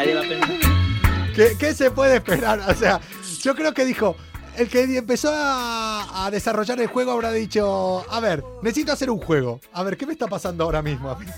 [0.00, 1.32] nadie va a pensar.
[1.34, 2.60] ¿Qué, qué se puede esperar?
[2.68, 3.00] O sea,
[3.42, 4.16] yo creo que dijo,
[4.56, 9.20] el que empezó a, a desarrollar el juego habrá dicho, a ver, necesito hacer un
[9.20, 9.60] juego.
[9.72, 11.16] A ver, ¿qué me está pasando ahora mismo?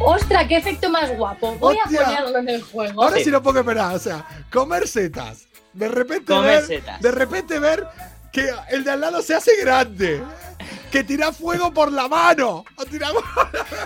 [0.00, 1.56] ¡Ostras, qué efecto más guapo!
[1.56, 2.00] Voy Hostia.
[2.00, 3.02] a ponerlo en el juego.
[3.02, 3.94] Ahora sí no puedo esperar.
[3.94, 5.46] O sea, comer setas.
[5.72, 7.00] De repente Comer ver, setas.
[7.00, 7.86] de repente ver
[8.32, 10.22] que el de al lado se hace grande.
[10.90, 12.64] Que tira fuego por la mano.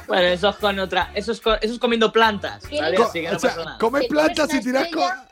[0.07, 1.11] Bueno, eso es con otra.
[1.15, 2.97] Eso es, con- eso es comiendo plantas, ¿vale?
[2.97, 3.79] Co- Así que no o sea, pasa nada.
[3.79, 5.29] comes plantas y tiras estrella.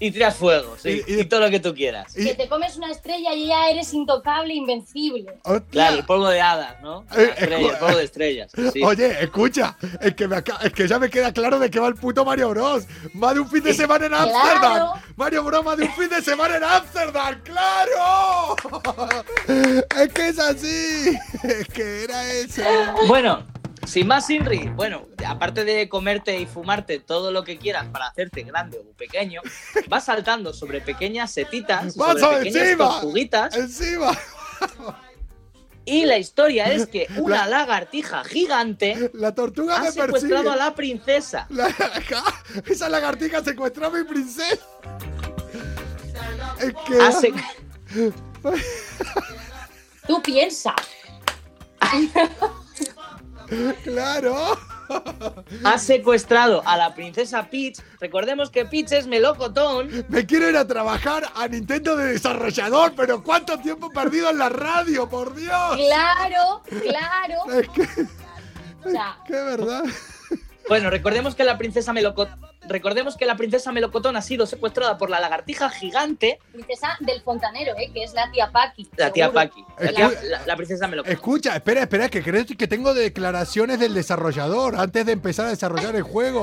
[0.00, 1.02] Y tiras fuego, sí.
[1.06, 2.12] Y- y- Y, todo lo que tú quieras.
[2.14, 5.38] Que te comes una estrella y ya eres intocable, invencible.
[5.70, 7.04] Claro, el polvo de hadas, ¿no?
[7.16, 8.52] Eh, estrella, el polvo de estrellas.
[8.72, 8.82] sí.
[8.82, 11.88] Oye, escucha, es que, me aca- es que ya me queda claro de que va
[11.88, 12.84] el puto Mario Bros.
[13.14, 14.30] Más de un fin de semana en Claro.
[14.30, 14.88] Ámsterdam.
[15.16, 15.64] Mario Bros.
[15.64, 17.40] más de un fin de semana en Ámsterdam.
[17.44, 18.56] ¡Claro!
[19.48, 21.18] es que es así.
[21.44, 22.62] Es que era eso.
[23.06, 23.44] Bueno,
[23.86, 28.42] sin más, Sinri, bueno, aparte de comerte y fumarte todo lo que quieras para hacerte
[28.42, 29.40] grande o pequeño,
[29.88, 32.88] vas saltando sobre pequeñas setitas, ¡Vas sobre pequeñas encima!
[32.88, 34.18] tortuguitas, Encima.
[35.84, 41.46] y la historia es que una lagartija gigante La tortuga ha secuestrado a la princesa.
[41.50, 41.74] La-
[42.66, 44.64] esa lagartija secuestró a mi princesa.
[46.60, 46.72] Es
[47.22, 47.34] que.
[50.06, 50.74] Tú piensas.
[53.82, 54.58] Claro.
[55.64, 57.80] ha secuestrado a la princesa Peach.
[58.00, 60.04] Recordemos que Peach es melocotón.
[60.08, 64.38] Me quiero ir a trabajar a Nintendo de desarrollador, pero ¿cuánto tiempo he perdido en
[64.38, 65.76] la radio, por Dios?
[65.76, 67.60] Claro, claro.
[67.60, 67.86] Es que,
[69.26, 69.84] que verdad.
[70.68, 72.53] Bueno, recordemos que la princesa melocotón.
[72.68, 77.72] Recordemos que la princesa melocotón ha sido secuestrada por la lagartija gigante, princesa del fontanero,
[77.78, 77.90] ¿eh?
[77.92, 78.88] Que es la tía Paki.
[78.96, 79.30] la tía.
[79.32, 79.64] Paki.
[79.78, 81.12] La, tía- la- la princesa melocotón.
[81.14, 85.94] Escucha, espera, espera, que creo que tengo declaraciones del desarrollador antes de empezar a desarrollar
[85.94, 86.42] el juego.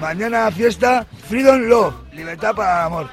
[0.00, 3.08] Mañana fiesta Freedom Love, libertad para el amor.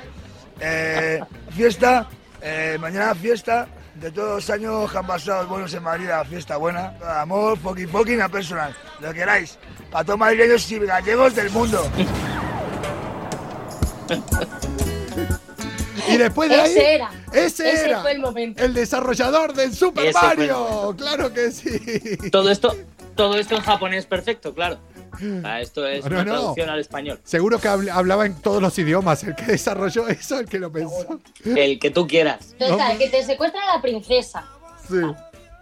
[0.60, 1.20] Eh,
[1.52, 2.08] fiesta,
[2.42, 3.68] eh, mañana fiesta
[4.00, 6.94] de todos los años que han pasado buenos en Madrid, la fiesta buena.
[7.20, 9.58] Amor, fucking fucking a personal, lo que queráis.
[9.92, 11.90] Para todos madrileños y gallegos del mundo.
[16.08, 16.72] Y después de ahí.
[16.72, 17.12] Ese era.
[17.34, 18.02] Ese, Ese era.
[18.02, 18.64] fue el momento.
[18.64, 20.96] El desarrollador del Super Ese Mario.
[20.98, 21.80] Claro que sí.
[22.32, 22.76] Todo esto,
[23.18, 24.80] todo esto en japonés perfecto, claro.
[25.14, 26.32] O sea, esto es No, una no.
[26.34, 27.20] traducción al español.
[27.26, 29.24] Seguro que habl- hablaba en todos los idiomas.
[29.26, 31.20] El que desarrolló eso, el que lo pensó.
[31.44, 32.56] El que tú quieras.
[32.58, 34.48] Total, que te secuestran a la princesa.
[34.88, 35.02] Sí.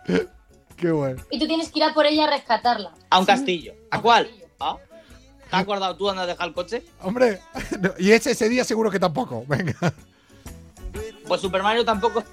[0.77, 1.23] Qué bueno.
[1.31, 2.91] Y tú tienes que ir a por ella a rescatarla.
[3.09, 3.73] A un castillo.
[3.91, 4.29] ¿A cuál?
[4.59, 4.75] ¿Ah?
[5.49, 6.83] ¿Te has acordado tú andas a dejar el coche?
[7.01, 7.39] Hombre,
[7.79, 9.45] no, y ese, ese día seguro que tampoco.
[9.47, 9.73] Venga.
[11.27, 12.23] Pues Super Mario tampoco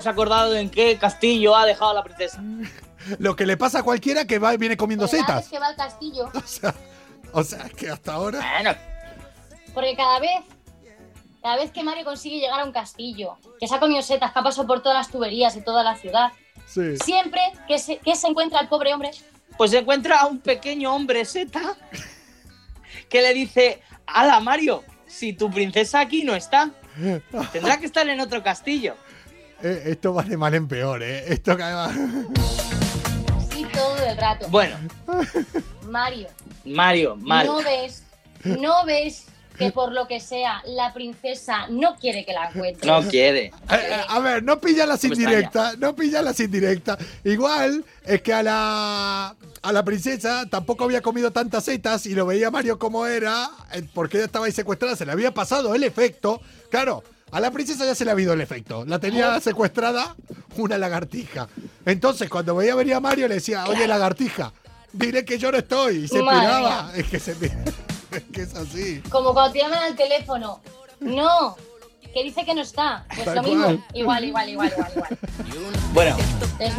[0.00, 2.42] se ha acordado en qué castillo ha dejado a la princesa.
[3.18, 5.50] Lo que le pasa a cualquiera que va y viene comiendo Pero cada vez setas.
[5.52, 6.74] que va al castillo, O sea,
[7.32, 8.38] o sea, que hasta ahora.
[8.54, 8.74] Bueno,
[9.74, 10.40] porque cada vez,
[11.42, 14.38] cada vez que Mario consigue llegar a un castillo, que se ha comido setas, que
[14.38, 16.30] ha pasado por todas las tuberías de toda la ciudad,
[16.66, 16.96] Sí.
[17.04, 19.10] siempre que se, que se encuentra el pobre hombre,
[19.58, 21.76] pues se encuentra a un pequeño hombre seta
[23.08, 26.70] que le dice, ala Mario, si tu princesa aquí no está,
[27.52, 28.96] tendrá que estar en otro castillo.
[29.62, 31.24] Eh, esto va de mal en peor, ¿eh?
[31.32, 31.62] Esto que
[33.52, 34.46] sí, todo el rato.
[34.48, 34.76] Bueno,
[35.88, 36.28] Mario,
[36.64, 37.52] Mario, Mario.
[37.52, 38.02] no ves,
[38.44, 39.26] no ves
[39.56, 42.90] que por lo que sea la princesa no quiere que la encuentre.
[42.90, 43.46] No quiere.
[43.46, 46.98] Eh, eh, a ver, no pilla las me indirectas, no pilla las indirectas.
[47.24, 52.26] Igual es que a la a la princesa tampoco había comido tantas setas y lo
[52.26, 55.84] veía Mario como era, eh, porque ella estaba ahí secuestrada, se le había pasado el
[55.84, 56.40] efecto.
[56.70, 58.84] Claro, a la princesa ya se le ha habido el efecto.
[58.86, 60.14] La tenía secuestrada
[60.56, 61.48] una lagartija.
[61.86, 64.52] Entonces, cuando veía venir a Mario, le decía, oye, lagartija,
[64.92, 66.04] diré que yo no estoy.
[66.04, 66.82] Y se Madre piraba.
[66.84, 66.92] mía.
[66.96, 67.32] Es que se
[68.12, 69.02] es que es así.
[69.10, 70.60] Como cuando te llaman al teléfono.
[71.00, 71.56] No,
[72.14, 73.04] que dice que no está.
[73.14, 73.64] Pues Tal lo mismo.
[73.64, 73.84] cual.
[73.94, 74.92] Igual, igual, igual, igual,
[75.46, 75.72] igual.
[75.94, 76.16] Bueno,
[76.58, 76.72] Es-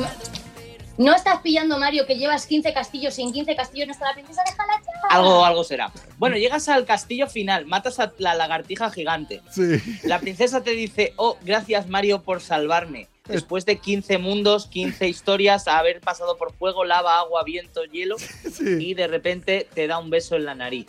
[0.97, 4.13] No estás pillando, Mario, que llevas 15 castillos y en 15 castillos no está la
[4.13, 5.15] princesa, déjala ya.
[5.15, 5.91] algo, algo será.
[6.17, 9.41] Bueno, llegas al castillo final, matas a la lagartija gigante.
[9.51, 9.79] Sí.
[10.03, 13.07] La princesa te dice, oh, gracias Mario por salvarme.
[13.27, 18.17] Después de 15 mundos, 15 historias, haber pasado por fuego, lava, agua, viento, hielo,
[18.59, 20.87] y de repente te da un beso en la nariz.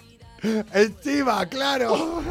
[0.72, 2.22] Encima, claro.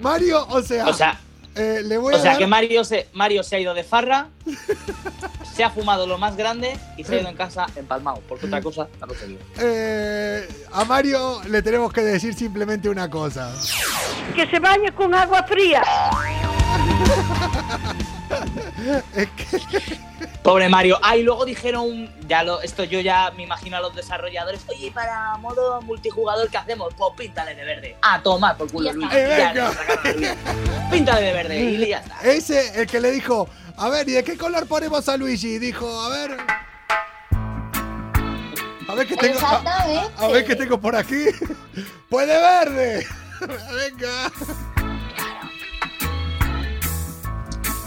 [0.00, 1.18] Mario, o sea, O sea,
[1.60, 3.84] eh, le voy o a sea dar- que Mario se, Mario se ha ido de
[3.84, 4.28] farra,
[5.54, 8.22] se ha fumado lo más grande y se ha ido en casa empalmado.
[8.28, 9.40] Porque otra cosa no ha conseguido.
[9.60, 13.52] eh, a Mario le tenemos que decir simplemente una cosa.
[14.34, 15.82] Que se bañe con agua fría.
[20.42, 20.98] Pobre Mario.
[21.02, 24.90] Ah, y luego dijeron, ya lo, esto yo ya me imagino a los desarrolladores, oye,
[24.90, 26.94] para modo multijugador, ¿qué hacemos?
[26.94, 27.96] Pues píntale de verde.
[28.02, 29.08] A tomar por culo, Luis.
[29.12, 29.70] Eh, Ya.
[30.90, 32.20] Píntale de verde y ya está.
[32.22, 35.58] Ese, el que le dijo, a ver, ¿y de qué color ponemos a Luigi?
[35.58, 36.36] Dijo, a ver.
[38.88, 39.38] A ver qué tengo.
[39.40, 41.24] A, a ver qué tengo por aquí.
[42.10, 43.06] Pues de verde.
[43.72, 44.32] Venga.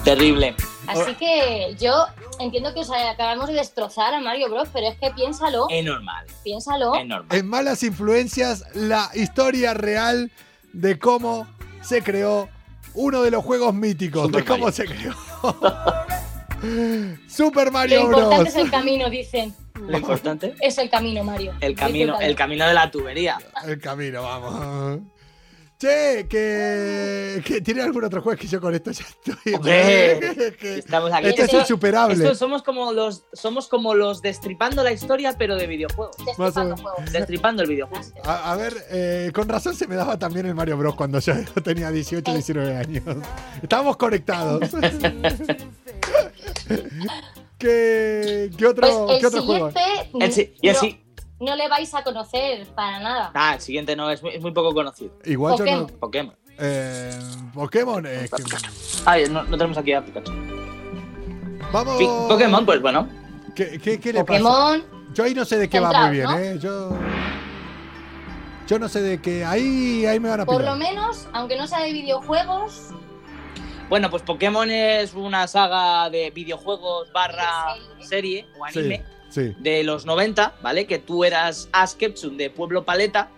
[0.03, 0.55] Terrible.
[0.87, 1.93] Así que yo
[2.39, 6.25] entiendo que os acabamos de destrozar a Mario Bros, pero es que piénsalo, Es normal.
[6.43, 6.95] piénsalo.
[6.95, 7.37] Es normal.
[7.37, 10.29] En Malas Influencias, la historia real
[10.73, 11.47] de cómo
[11.81, 12.49] se creó
[12.95, 14.73] uno de los juegos míticos, Super de cómo Mario.
[14.75, 15.15] se creó.
[17.29, 18.47] Super Lo Mario importante Bros.
[18.49, 19.53] es el camino, dicen.
[19.87, 21.53] Lo importante, Es el camino, Mario.
[21.59, 23.37] el camino, el camino de la tubería.
[23.65, 24.99] El camino, vamos.
[25.79, 29.35] Che, que, que tiene algún otro juego que yo con esto ya estoy.
[29.61, 31.27] Que- Estamos aquí.
[31.27, 32.15] Este es Esto- insuperable.
[32.23, 36.15] esto somos como los somos como los destripando la historia, pero de videojuegos.
[36.25, 37.11] Destripando juegos.
[37.11, 38.05] Destripando el videojuego.
[38.23, 40.95] A, a ver, eh, con razón se me daba también el Mario Bros.
[40.95, 43.03] cuando yo tenía 18, 19 años.
[43.61, 44.69] Estábamos conectados.
[47.57, 49.71] ¿Qué, qué otro, Pues ¿qué otro juego?
[50.61, 51.02] y así.
[51.39, 53.31] No le vais a conocer para nada.
[53.33, 55.11] Ah, el siguiente no, es muy, es muy poco conocido.
[55.25, 55.87] Igual yo no.
[55.87, 55.99] Pokémon.
[55.99, 56.35] Pokémon.
[56.59, 57.19] Eh,
[57.53, 58.05] Pokémon.
[58.05, 58.43] eh, que-
[59.05, 60.31] Ah, no, no tenemos aquí a Pikachu.
[61.71, 62.01] vamos.
[62.29, 63.07] Pokémon, pues bueno.
[63.55, 64.39] ¿Qué, qué, qué le pasa?
[64.39, 66.37] Pokémon, Yo ahí no sé de qué va muy bien, ¿no?
[66.37, 66.57] ¿eh?
[66.59, 66.91] Yo.
[68.67, 69.43] Yo no sé de qué.
[69.43, 70.71] Ahí, ahí me van a por pillar.
[70.73, 72.89] lo menos, aunque no sea de videojuegos,
[73.89, 79.03] Bueno, pues Pokémon es una saga de videojuegos barra serie o anime sí.
[79.41, 80.85] De los 90, ¿vale?
[80.85, 83.29] Que tú eras Ash Ketchum de Pueblo Paleta.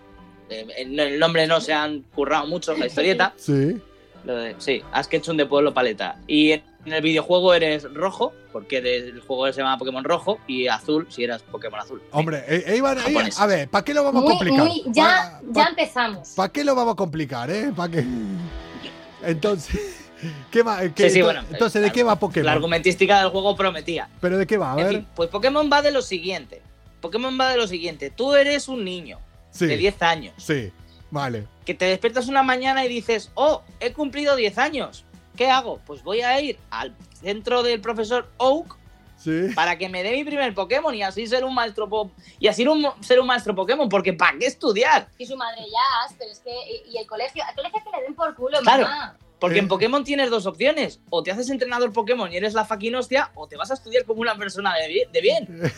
[0.48, 3.34] Eh, en el nombre no se han currado mucho la historieta.
[3.38, 3.76] Sí.
[4.24, 6.18] Lo de- sí, Ash Ketchum de Pueblo Paleta.
[6.26, 11.06] Y en el videojuego eres rojo, porque el juego se llama Pokémon rojo, y azul
[11.10, 12.02] si eras Pokémon azul.
[12.10, 13.38] Hombre, eh, eh, Iván, ahí- Japonés.
[13.40, 14.66] a ver, ¿para qué lo vamos a muy, complicar?
[14.66, 16.28] muy, ya, Pa- ya empezamos.
[16.34, 17.72] ¿Para qué lo vamos a complicar, eh?
[17.76, 18.04] ¿Para qué?
[19.22, 20.05] Entonces,
[20.50, 20.80] ¿qué va?
[20.94, 22.48] qué- Sí, sí, ento- bueno, entonces, ¿de la- qué va La Pokémon?
[22.48, 24.08] argumentística del juego prometía.
[24.20, 24.72] ¿Pero de qué va?
[24.72, 24.88] A En ver.
[24.88, 26.62] fin, pues Pokémon va de lo siguiente.
[27.00, 28.10] Pokémon va de lo siguiente.
[28.10, 29.18] Tú eres un niño
[29.50, 29.66] Sí.
[29.66, 30.72] de 10 años Sí,
[31.10, 31.46] vale.
[31.64, 35.04] que te despiertas una mañana y dices, oh, he cumplido 10 años.
[35.36, 35.80] ¿Qué hago?
[35.86, 38.76] Pues voy a ir al centro del profesor Oak
[39.18, 39.48] Sí.
[39.54, 42.66] para que me dé mi primer Pokémon y así ser un maestro po- y así
[42.66, 45.08] un- ser un maestro Pokémon, porque ¿para qué estudiar?
[45.18, 46.50] Y su madre ya, pero es que.
[46.50, 48.84] Y, y el colegio, el colegio que le den por culo, Claro.
[48.84, 49.16] mamá.
[49.38, 49.60] Porque Eh.
[49.60, 53.30] en Pokémon tienes dos opciones, o te haces entrenador Pokémon y eres la fucking hostia,
[53.34, 55.48] o te vas a estudiar como una persona de bi- de bien.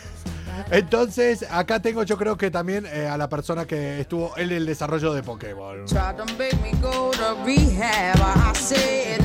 [0.70, 4.66] Entonces, acá tengo yo creo que también eh, a la persona que estuvo en el
[4.66, 5.84] desarrollo de Pokémon.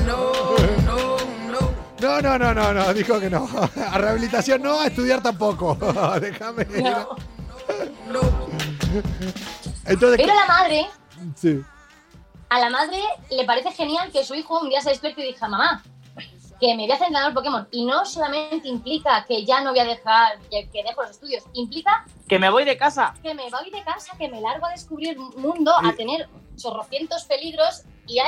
[0.06, 0.32] No,
[0.86, 1.18] no,
[1.52, 1.74] no.
[2.02, 3.48] No, no, no, no, no, dijo que no.
[3.92, 5.76] A rehabilitación no, a estudiar tampoco.
[6.22, 6.66] Déjame.
[8.12, 8.48] No.
[9.86, 10.88] Entonces, Pero la madre,
[11.36, 11.62] sí.
[12.54, 13.02] A la madre
[13.32, 15.84] le parece genial que su hijo un día se despierte y diga, mamá,
[16.60, 17.68] que me voy a hacer entrenador Pokémon.
[17.72, 21.44] Y no solamente implica que ya no voy a dejar, que, que dejo los estudios,
[21.54, 23.16] implica Que me voy de casa.
[23.24, 27.86] que me voy de casa, que me largo a descubrir mundo, a tener chorrocientos peligros
[28.06, 28.24] y eh,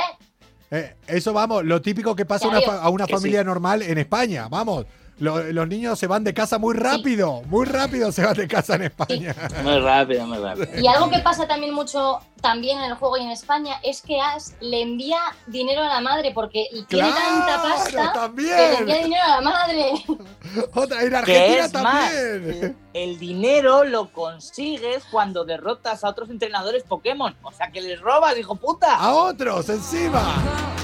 [0.72, 3.46] Eh, eso vamos, lo típico que pasa a una a familia sí.
[3.46, 4.86] normal en España, vamos.
[5.18, 8.74] Lo- los niños se van de casa muy rápido, muy rápido se van de casa
[8.74, 9.34] en España.
[9.62, 10.66] Muy rápido, muy rápido.
[10.78, 14.20] Y algo que pasa también mucho también en el juego y en España es que
[14.20, 18.48] Ash le envía dinero a la madre porque tiene tanta ¡Claro, pasta también!
[18.56, 19.92] que le envía dinero a la madre.
[20.74, 22.76] Otra, en Que Argentina es más, también.
[22.92, 27.34] el dinero lo consigues cuando derrotas a otros entrenadores Pokémon.
[27.42, 28.94] O sea que les robas, hijo puta.
[28.96, 30.22] A otros encima.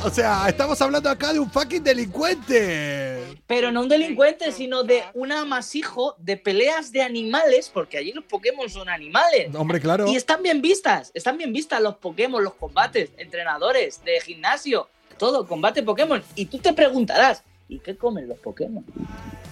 [0.05, 3.12] O sea, estamos hablando acá de un fucking delincuente.
[3.47, 8.25] Pero no un delincuente, sino de un amasijo de peleas de animales, porque allí los
[8.25, 9.55] Pokémon son animales.
[9.55, 10.07] Hombre, claro.
[10.09, 15.47] Y están bien vistas, están bien vistas los Pokémon, los combates, entrenadores de gimnasio, todo,
[15.47, 16.23] combate Pokémon.
[16.35, 18.85] Y tú te preguntarás, ¿y qué comen los Pokémon?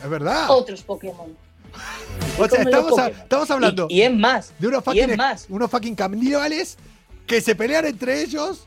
[0.02, 0.46] Es verdad.
[0.50, 1.36] Otros Pokémon.
[2.38, 5.16] O sea, estamos, a- estamos hablando Y, y es más, de unos y es fucking,
[5.16, 6.78] más, unos fucking caníbales
[7.26, 8.66] que se pelean entre ellos.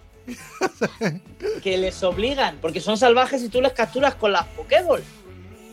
[1.63, 5.03] Que les obligan, porque son salvajes y tú les capturas con las Pokéball.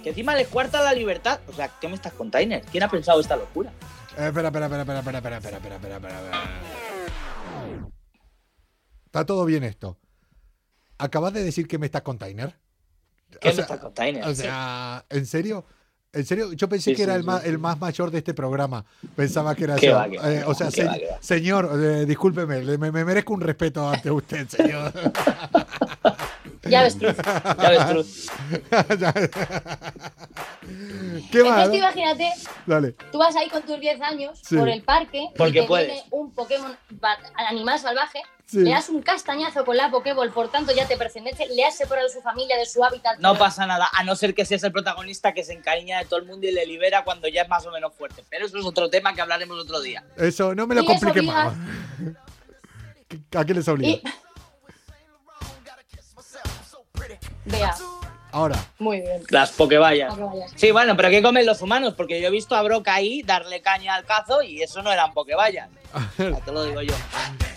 [0.03, 1.41] Que encima les cuarta la libertad.
[1.49, 2.63] O sea, ¿qué me estás container?
[2.71, 3.71] ¿Quién ha pensado esta locura?
[4.17, 6.43] Eh, espera, espera, espera, espera, espera, espera, espera, espera, espera, espera.
[9.07, 9.99] Está todo bien esto.
[10.99, 12.55] ¿Acabas de decir que me estás container?
[13.41, 14.25] ¿Qué O me estás container?
[14.27, 15.65] O sea, ¿en serio?
[16.13, 16.53] ¿En serio?
[16.53, 18.85] Yo pensé Sí, que era sí, el, sí, más, el más mayor de este programa.
[19.15, 19.95] Pensaba que era yo.
[19.95, 24.11] va, Eh, o sea, se- va, señor, eh, discúlpeme, me, me merezco un respeto ante
[24.11, 24.93] usted, señor.
[26.71, 27.17] Ya ves, Truz.
[27.63, 28.31] Ya ves, Truz.
[31.33, 31.67] ¿Qué más?
[31.67, 32.31] Entonces imagínate,
[32.67, 32.93] Dale.
[33.13, 34.57] tú vas ahí con tus 10 años Sí.
[34.57, 35.87] por el parque Porque y te puedes.
[35.89, 36.77] viene un Pokémon
[37.49, 38.61] animal salvaje, Sí.
[38.61, 42.09] le das un castañazo con la Pokéball, por tanto ya te pertenece, le has separado
[42.09, 43.19] de su familia, de su hábitat.
[43.19, 46.19] No pasa nada, a no ser que seas el protagonista que se encariña de todo
[46.21, 48.25] el mundo y le libera cuando ya es más o menos fuerte.
[48.29, 50.05] Pero eso es otro tema que hablaremos otro día.
[50.17, 51.55] Eso, no me lo complique más.
[53.37, 53.99] ¿A qué les obliga?
[53.99, 54.03] Y-
[57.45, 57.75] Vea,
[58.33, 59.23] Ahora, muy bien.
[59.31, 59.51] Las.
[59.51, 60.15] Pokevallas.
[60.55, 61.95] Sí, bueno, pero ¿qué comen los humanos?
[61.97, 65.13] Porque yo he visto a Brock ahí darle caña al cazo y eso no eran
[65.13, 65.69] Pokevallas.
[66.19, 66.95] Ya te lo digo yo.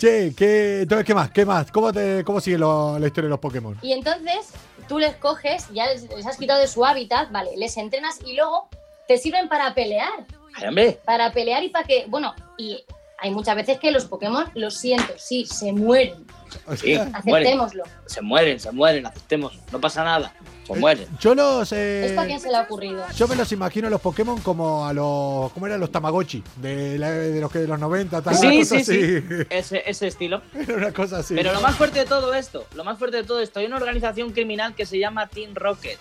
[0.00, 1.30] che, ¿qué, entonces, ¿qué más?
[1.30, 1.70] ¿Qué más?
[1.70, 3.78] ¿Cómo, te, cómo sigue lo- la historia de los Pokémon?
[3.82, 4.48] Y entonces
[4.88, 8.34] tú les coges, ya les, les has quitado de su hábitat, vale, les entrenas y
[8.34, 8.68] luego
[9.06, 10.26] te sirven para pelear.
[10.56, 12.84] Ay, hombre, Para pelear y para que, bueno, y
[13.18, 16.26] hay muchas veces que los Pokémon, lo siento, sí, se mueren.
[16.66, 17.14] O sí, mueren.
[17.60, 17.84] Aceptémoslo.
[18.06, 19.58] Se mueren, se mueren, aceptemos.
[19.70, 20.32] No pasa nada.
[20.66, 21.06] Se mueren.
[21.20, 21.72] yo los.
[21.72, 23.04] eh, ¿Esto a quién se le ha ocurrido?
[23.14, 25.52] yo me los imagino los Pokémon como a los.
[25.52, 26.42] ¿Cómo eran los Tamagotchi?
[26.56, 28.34] De, la- de los que de los 90, tal.
[28.34, 28.92] Sí, sí, sí.
[28.92, 29.24] así.
[29.50, 30.40] Ese, ese estilo.
[30.54, 31.34] Era una cosa así.
[31.34, 33.76] Pero lo más fuerte de todo esto, lo más fuerte de todo esto, hay una
[33.76, 35.98] organización criminal que se llama Team Rocket.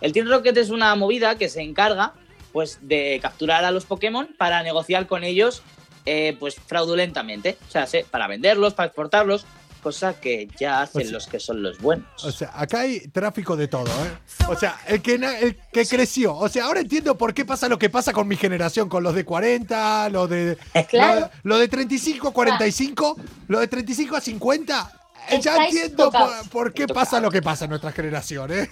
[0.00, 2.12] El Team Rocket es una movida que se encarga
[2.52, 5.62] pues de capturar a los Pokémon para negociar con ellos
[6.04, 7.58] eh, pues fraudulentamente.
[7.66, 9.44] O sea, se- para venderlos, para exportarlos,
[9.86, 12.24] cosa que ya hacen O sea- los que son los buenos.
[12.24, 14.18] O sea, acá hay tráfico de todo, ¿eh?
[14.48, 16.34] O sea, el que, el que creció.
[16.34, 19.14] O sea, ahora entiendo por qué pasa lo que pasa con mi generación, con los
[19.14, 20.58] de 40, los de.
[20.90, 21.30] Claro.
[21.44, 23.16] Lo, lo de 35 a 45,
[23.46, 24.92] lo de 35 a 50.
[25.30, 28.68] eh, Ya Estáis entiendo por, por qué pasa lo que pasa en nuestra generación, ¿eh?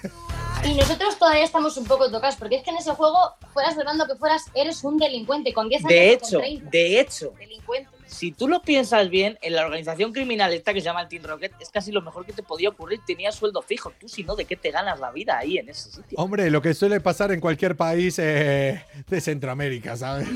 [0.64, 3.18] Y nosotros todavía estamos un poco tocados, porque es que en ese juego,
[3.52, 6.70] fueras del bando que fueras, eres un delincuente con 10 años De hecho, con 30.
[6.70, 7.90] de hecho, Delincuente.
[8.06, 11.24] si tú lo piensas bien, en la organización criminal esta que se llama el Team
[11.24, 13.00] Rocket, es casi lo mejor que te podía ocurrir.
[13.06, 13.92] Tenía sueldo fijo.
[14.00, 16.16] Tú, si no, ¿de qué te ganas la vida ahí en ese sitio?
[16.18, 20.28] Hombre, lo que suele pasar en cualquier país eh, de Centroamérica, ¿sabes?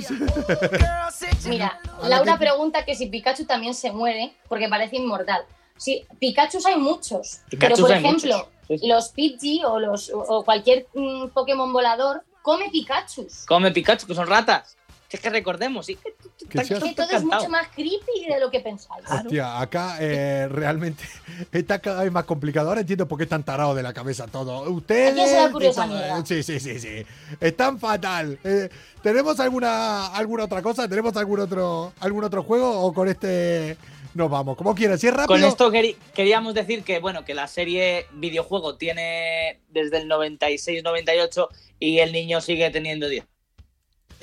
[1.46, 5.42] Mira, Laura pregunta que si Pikachu también se muere, porque parece inmortal.
[5.78, 8.86] Sí, Pikachu hay muchos, pero por ejemplo, muchos, sí, sí.
[8.86, 13.26] los Pidgey o, los, o cualquier mm, Pokémon volador come Pikachu.
[13.46, 14.76] Come Pikachu, que son ratas.
[15.10, 15.96] Es que recordemos, sí.
[15.96, 16.14] Que,
[16.50, 19.04] Que Que todo es mucho más creepy de lo que pensáis.
[19.10, 21.02] Hostia, acá eh, realmente
[21.52, 22.68] está cada vez más complicado.
[22.68, 24.70] Ahora entiendo por qué están tarados de la cabeza todo.
[24.70, 25.12] Ustedes.
[25.12, 26.18] ¿A quién se le ocurrió y esa todo, mierda?
[26.18, 27.06] eh, Sí, sí, sí, sí.
[27.40, 28.38] Están fatal.
[28.44, 28.68] Eh,
[29.02, 30.86] ¿Tenemos alguna, alguna otra cosa?
[30.86, 32.80] ¿Tenemos algún otro, algún otro juego?
[32.82, 33.78] ¿O con este
[34.18, 34.56] nos vamos?
[34.56, 35.00] Como quieras.
[35.00, 35.28] Si es rápido.
[35.38, 35.70] Con esto
[36.12, 41.48] queríamos decir que, bueno, que la serie videojuego tiene desde el 96-98
[41.80, 43.24] y el niño sigue teniendo 10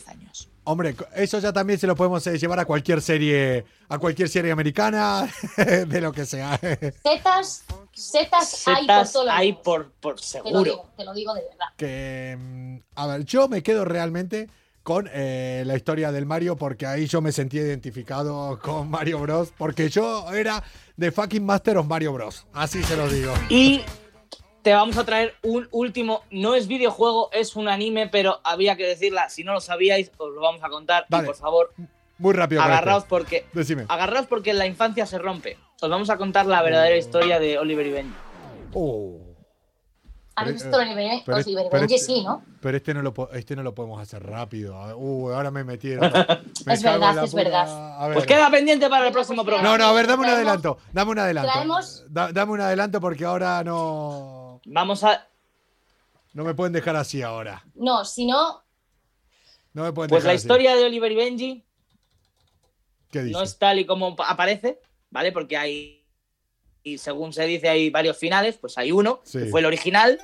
[0.05, 0.49] años.
[0.65, 4.51] Hombre, eso ya también se lo podemos eh, llevar a cualquier serie, a cualquier serie
[4.51, 6.59] americana, de lo que sea.
[7.03, 10.63] Setas, setas, hay por hay por, por Te lo, seguro.
[10.63, 11.67] digo, te lo digo de verdad.
[11.77, 14.49] que mm, a ver, yo me quedo realmente
[14.85, 19.51] con eh, la historia del Mario porque ahí yo me sentí identificado con Mario Bros.
[19.57, 20.63] Porque yo era
[20.95, 22.45] de fucking Master of Mario Bros.
[22.53, 23.33] Así se lo digo.
[23.49, 23.81] Y
[24.61, 28.85] te vamos a traer un último, no es videojuego, es un anime, pero había que
[28.85, 31.07] decirla, si no lo sabíais, os lo vamos a contar.
[31.09, 31.23] Dale.
[31.23, 31.73] Y por favor,
[32.19, 32.61] Muy rápido.
[32.61, 33.09] agarraos esto.
[33.09, 33.85] porque, Decime.
[33.87, 35.57] agarraos porque la infancia se rompe.
[35.81, 38.13] Os vamos a contar la verdadera historia de Oliver y Benji.
[38.71, 39.34] Oh.
[40.37, 40.77] ¿Habéis Pero-
[41.25, 41.95] pero Benji?
[41.95, 42.43] este- Sí, ¿no?
[42.59, 44.75] Pero este no lo, este no lo podemos hacer rápido.
[44.77, 46.11] A ver, Uh, ahora me metieron.
[46.65, 47.99] Me Es verdad, es verdad.
[48.07, 48.13] Ver.
[48.15, 49.69] Pues queda pendiente para el próximo programa.
[49.69, 50.77] No, no, a ver, dame un Traemos- adelanto.
[50.91, 51.51] Dame un adelanto.
[51.53, 54.59] traemos- Da- dame un adelanto porque ahora no.
[54.65, 55.25] Vamos a.
[56.33, 57.63] No me pueden dejar así ahora.
[57.75, 58.61] No, si no,
[59.73, 60.45] No me pueden Pues dejar la así.
[60.45, 61.65] historia de Oliver y Benji
[63.11, 63.37] ¿Qué dice?
[63.37, 64.79] no es tal y como pa- aparece,
[65.09, 65.31] ¿vale?
[65.33, 66.04] Porque hay.
[66.85, 68.57] Y según se dice, hay varios finales.
[68.61, 69.39] Pues hay uno, Sí.
[69.39, 70.19] que fue el original,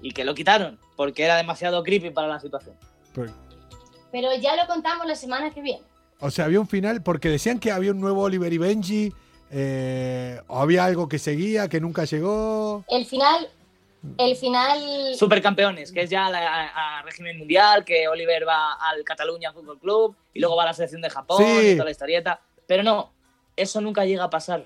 [0.00, 2.76] y que lo quitaron, porque era demasiado creepy para la situación.
[3.14, 3.32] Pero-
[4.12, 5.82] pero ya lo contamos la semana que viene.
[6.20, 9.12] o sea, había un final porque decían que había un nuevo Oliver y Benji.
[9.56, 12.84] eh, o había algo que seguía que nunca llegó.
[12.88, 13.48] El final,
[14.18, 16.40] el final, Supercampeones, que es ya la-
[16.70, 20.66] a, a régimen mundial, que Oliver va al Cataluña Fútbol Club y luego va a
[20.66, 21.68] la selección de Japón Sí.
[21.68, 22.40] y toda la historieta.
[22.66, 23.12] Pero no,
[23.54, 24.64] eso nunca llega a pasar.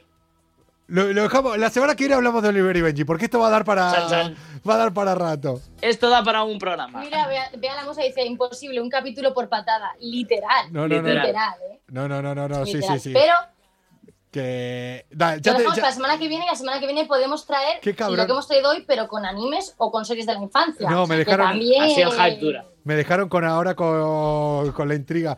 [0.89, 1.57] Lo, lo dejamos.
[1.59, 3.93] La semana que viene hablamos de Oliver y Benji porque esto va a dar para.
[3.93, 4.37] Chan, chan.
[4.69, 5.61] Va a dar para rato.
[5.81, 7.01] Esto da para un programa.
[7.01, 11.09] mira, vea, vea la musa dice, imposible, un capítulo por patada, literal, No, no, no.
[11.09, 11.81] literal, ¿eh?
[11.89, 12.67] No, no, no, no, no.
[12.67, 12.99] Sí, Literal.
[13.01, 13.15] sí, sí.
[13.15, 13.35] Pero
[14.31, 15.07] Que.
[15.11, 16.87] da, lo ya te- dejamos ya- para la semana que viene y la semana que
[16.87, 18.17] viene podemos traer Qué cabrón.
[18.19, 20.89] lo que hemos traído hoy, pero con animes o con series de la infancia.
[20.91, 22.65] No, me dejaron- también- Así dura.
[22.85, 25.37] Me dejaron con ahora con, con la intriga.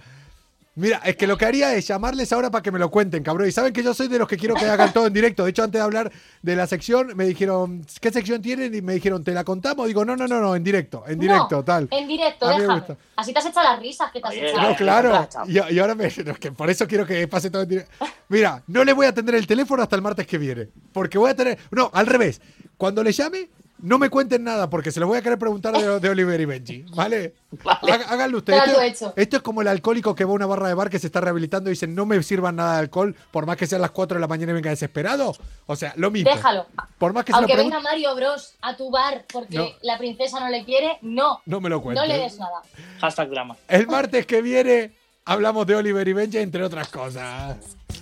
[0.77, 3.49] Mira, es que lo que haría es llamarles ahora para que me lo cuenten, cabrón.
[3.49, 5.45] Y saben que yo soy de los que quiero que hagan todo en directo.
[5.45, 6.12] De hecho, antes de hablar
[6.43, 8.73] de la sección, me dijeron, ¿qué sección tienen?
[8.75, 9.89] Y me dijeron, ¿te la contamos?
[9.89, 11.89] Digo, no, no, no, no, en directo, en directo, No, tal.
[11.91, 12.79] En directo, A me déjame.
[12.79, 12.97] gusta.
[13.16, 14.71] Así te has hecho las risas que te has Oye, echado.
[14.71, 15.29] No, claro.
[15.49, 16.05] Y, y ahora me.
[16.25, 18.07] no, es que por eso quiero que pase todo en directo.
[18.29, 20.68] Mira, no le voy a atender el teléfono hasta el martes que viene.
[20.93, 21.59] Porque voy a tener.
[21.73, 22.41] No, al revés.
[22.77, 23.51] Cuando le llame,
[23.83, 26.45] no me cuenten nada porque se lo voy a querer preguntar de, de Oliver y
[26.45, 26.83] Benji.
[26.95, 27.35] ¿Vale?
[27.64, 27.93] Vale.
[27.93, 28.62] Há- Háganlo ustedes.
[28.83, 31.07] Esto, esto es como el alcohólico que va a una barra de bar que se
[31.07, 33.91] está rehabilitando y dice: No me sirvan nada de alcohol, por más que sean las
[33.91, 35.35] 4 de la mañana y venga desesperado.
[35.66, 36.31] O sea, lo mismo.
[36.31, 36.66] Déjalo.
[36.99, 39.68] Por más que se lo Aunque venga Mario Bros a tu bar porque No.
[39.83, 41.41] la princesa no le quiere, no.
[41.47, 42.09] no me lo No cuenten.
[42.09, 42.62] le des nada.
[43.01, 43.57] Hashtag drama.
[43.68, 44.93] El martes que viene
[45.24, 47.57] hablamos de Oliver y Benji, entre otras cosas.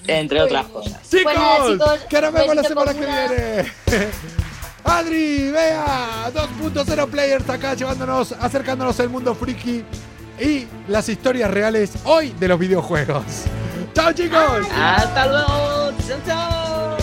[0.06, 1.02] Entre otras cosas.
[1.10, 1.22] ¡Chicos!
[1.24, 3.26] Pues nada, chicos, ¡Que nos vemos la semana que una.
[3.28, 3.72] viene!
[4.84, 9.84] Adri, vea, 2.0 players acá llevándonos, acercándonos al mundo friki
[10.40, 13.22] y las historias reales hoy de los videojuegos.
[13.94, 14.66] ¡Chao chicos!
[14.72, 15.92] Hasta luego.
[16.06, 16.96] Chao, chao.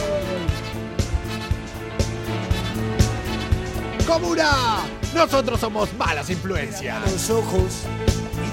[4.07, 4.78] ¡Comuna!
[5.13, 6.99] Nosotros somos malas influencias.
[7.11, 7.84] los ojos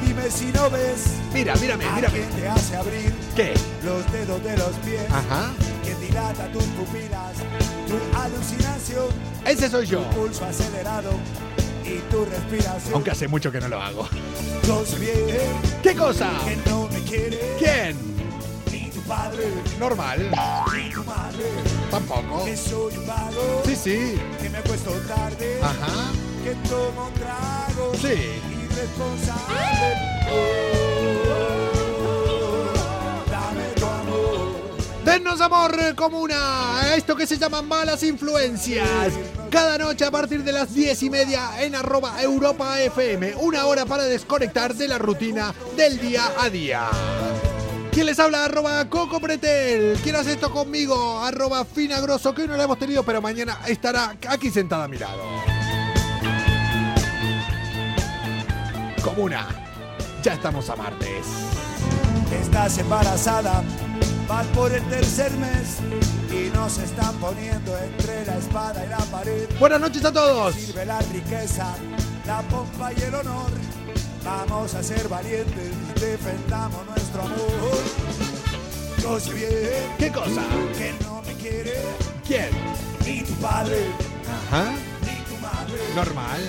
[0.03, 2.21] y dime si no ves Mira, mírame, a mírame.
[2.21, 3.55] te hace abrir ¿Qué?
[3.85, 5.51] los dedos de los pies, Ajá.
[5.85, 7.33] que dilata tus pupilas,
[7.89, 9.07] tu alucinación,
[9.47, 10.01] Ese soy yo.
[10.03, 11.11] tu pulso acelerado
[11.85, 12.95] y tu respiración.
[12.95, 14.07] Aunque hace mucho que no lo hago.
[14.67, 15.17] Yo sé bien
[15.83, 16.31] ¿Qué cosa?
[16.45, 17.97] que no me quiere ¿Quién?
[18.71, 19.45] ni tu padre
[19.81, 20.31] Normal.
[20.75, 21.45] ni tu madre,
[21.91, 22.45] Tampoco.
[22.45, 24.15] que soy un vago, Sí, sí.
[24.43, 26.13] que me acuesto tarde, Ajá.
[26.45, 28.41] que tomo tragos, Sí.
[28.63, 29.97] irresponsable.
[30.31, 31.62] Oh,
[35.13, 36.95] Dennos amor, comuna.
[36.97, 39.13] Esto que se llama malas influencias.
[39.51, 43.35] Cada noche a partir de las 10 y media en arroba Europa FM.
[43.35, 46.89] Una hora para desconectar de la rutina del día a día.
[47.93, 48.47] ¿Quién les habla?
[48.47, 49.99] Arroba Coco Pretel.
[50.03, 51.21] ¿Quién hace esto conmigo?
[51.21, 54.97] Arroba Finagroso, que hoy no la hemos tenido, pero mañana estará aquí sentada a mi
[54.97, 55.23] lado.
[59.05, 59.47] Comuna.
[60.23, 61.27] Ya estamos a martes.
[62.41, 63.63] Estás embarazada,
[64.55, 65.79] por el tercer mes
[66.33, 69.47] y nos están poniendo entre la espada y la pared.
[69.61, 70.55] Buenas noches a todos.
[70.55, 71.75] Sirve la riqueza,
[72.27, 73.51] la pompa y el honor.
[74.25, 77.83] Vamos a ser valientes, defendamos nuestro amor.
[79.03, 80.43] Yo sé bien ¿Qué cosa?
[80.79, 81.75] que no me quiere
[82.27, 82.49] ¿Quién?
[83.05, 83.87] ni tu padre
[84.51, 84.73] Ajá.
[85.03, 85.79] ni tu madre.
[85.95, 86.41] Normal.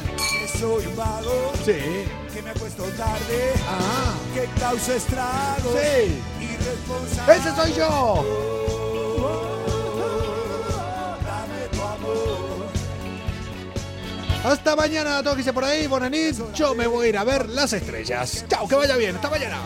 [0.63, 1.73] Que soy un vago, Sí.
[2.33, 4.13] que me acuesto tarde, Ah.
[4.33, 5.73] que causa estragos.
[5.75, 6.21] Sí.
[6.39, 7.35] Irresponsable.
[7.35, 8.25] ¡Ese soy yo!
[11.25, 12.67] Dame tu amor.
[14.45, 16.37] Hasta mañana a todos que se por ahí, Bonanit.
[16.53, 18.45] Yo me voy a ir a ver las estrellas.
[18.47, 19.17] Chao, que vaya bien.
[19.17, 19.57] Hasta mañana.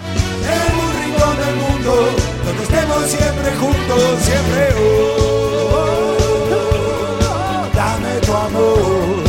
[0.42, 2.10] En un rincón del mundo,
[2.44, 4.70] donde estemos siempre juntos, siempre.
[4.80, 6.18] oh, oh,
[7.22, 9.27] oh, dame tu amor.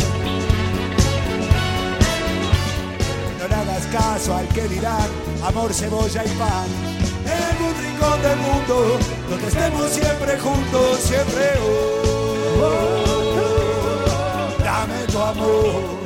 [3.99, 5.09] Caso al que dirán
[5.43, 6.67] amor, cebolla y pan.
[7.39, 8.75] En un rincón del mundo,
[9.29, 11.45] donde estemos siempre juntos, siempre.
[12.61, 12.89] oh,
[14.63, 15.99] dame tu amor.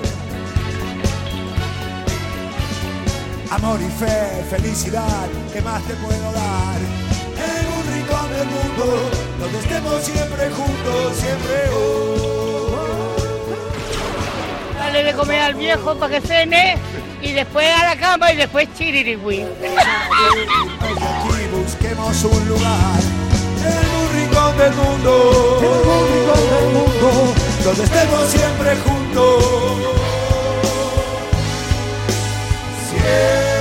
[3.52, 6.80] Amor y fe, felicidad, ¿qué más te puedo dar?
[7.50, 8.86] En un rincón del mundo,
[9.40, 11.56] donde estemos siempre juntos, siempre.
[11.76, 12.34] oh,
[14.80, 16.78] darle de comer al viejo para que cene
[17.24, 19.42] y después a la cama y después chiririwi.
[19.42, 19.48] Aquí
[21.54, 23.00] busquemos un lugar
[23.66, 29.44] en un rincón del mundo, en un rincón del mundo, donde estemos siempre juntos.
[32.90, 33.53] Siempre.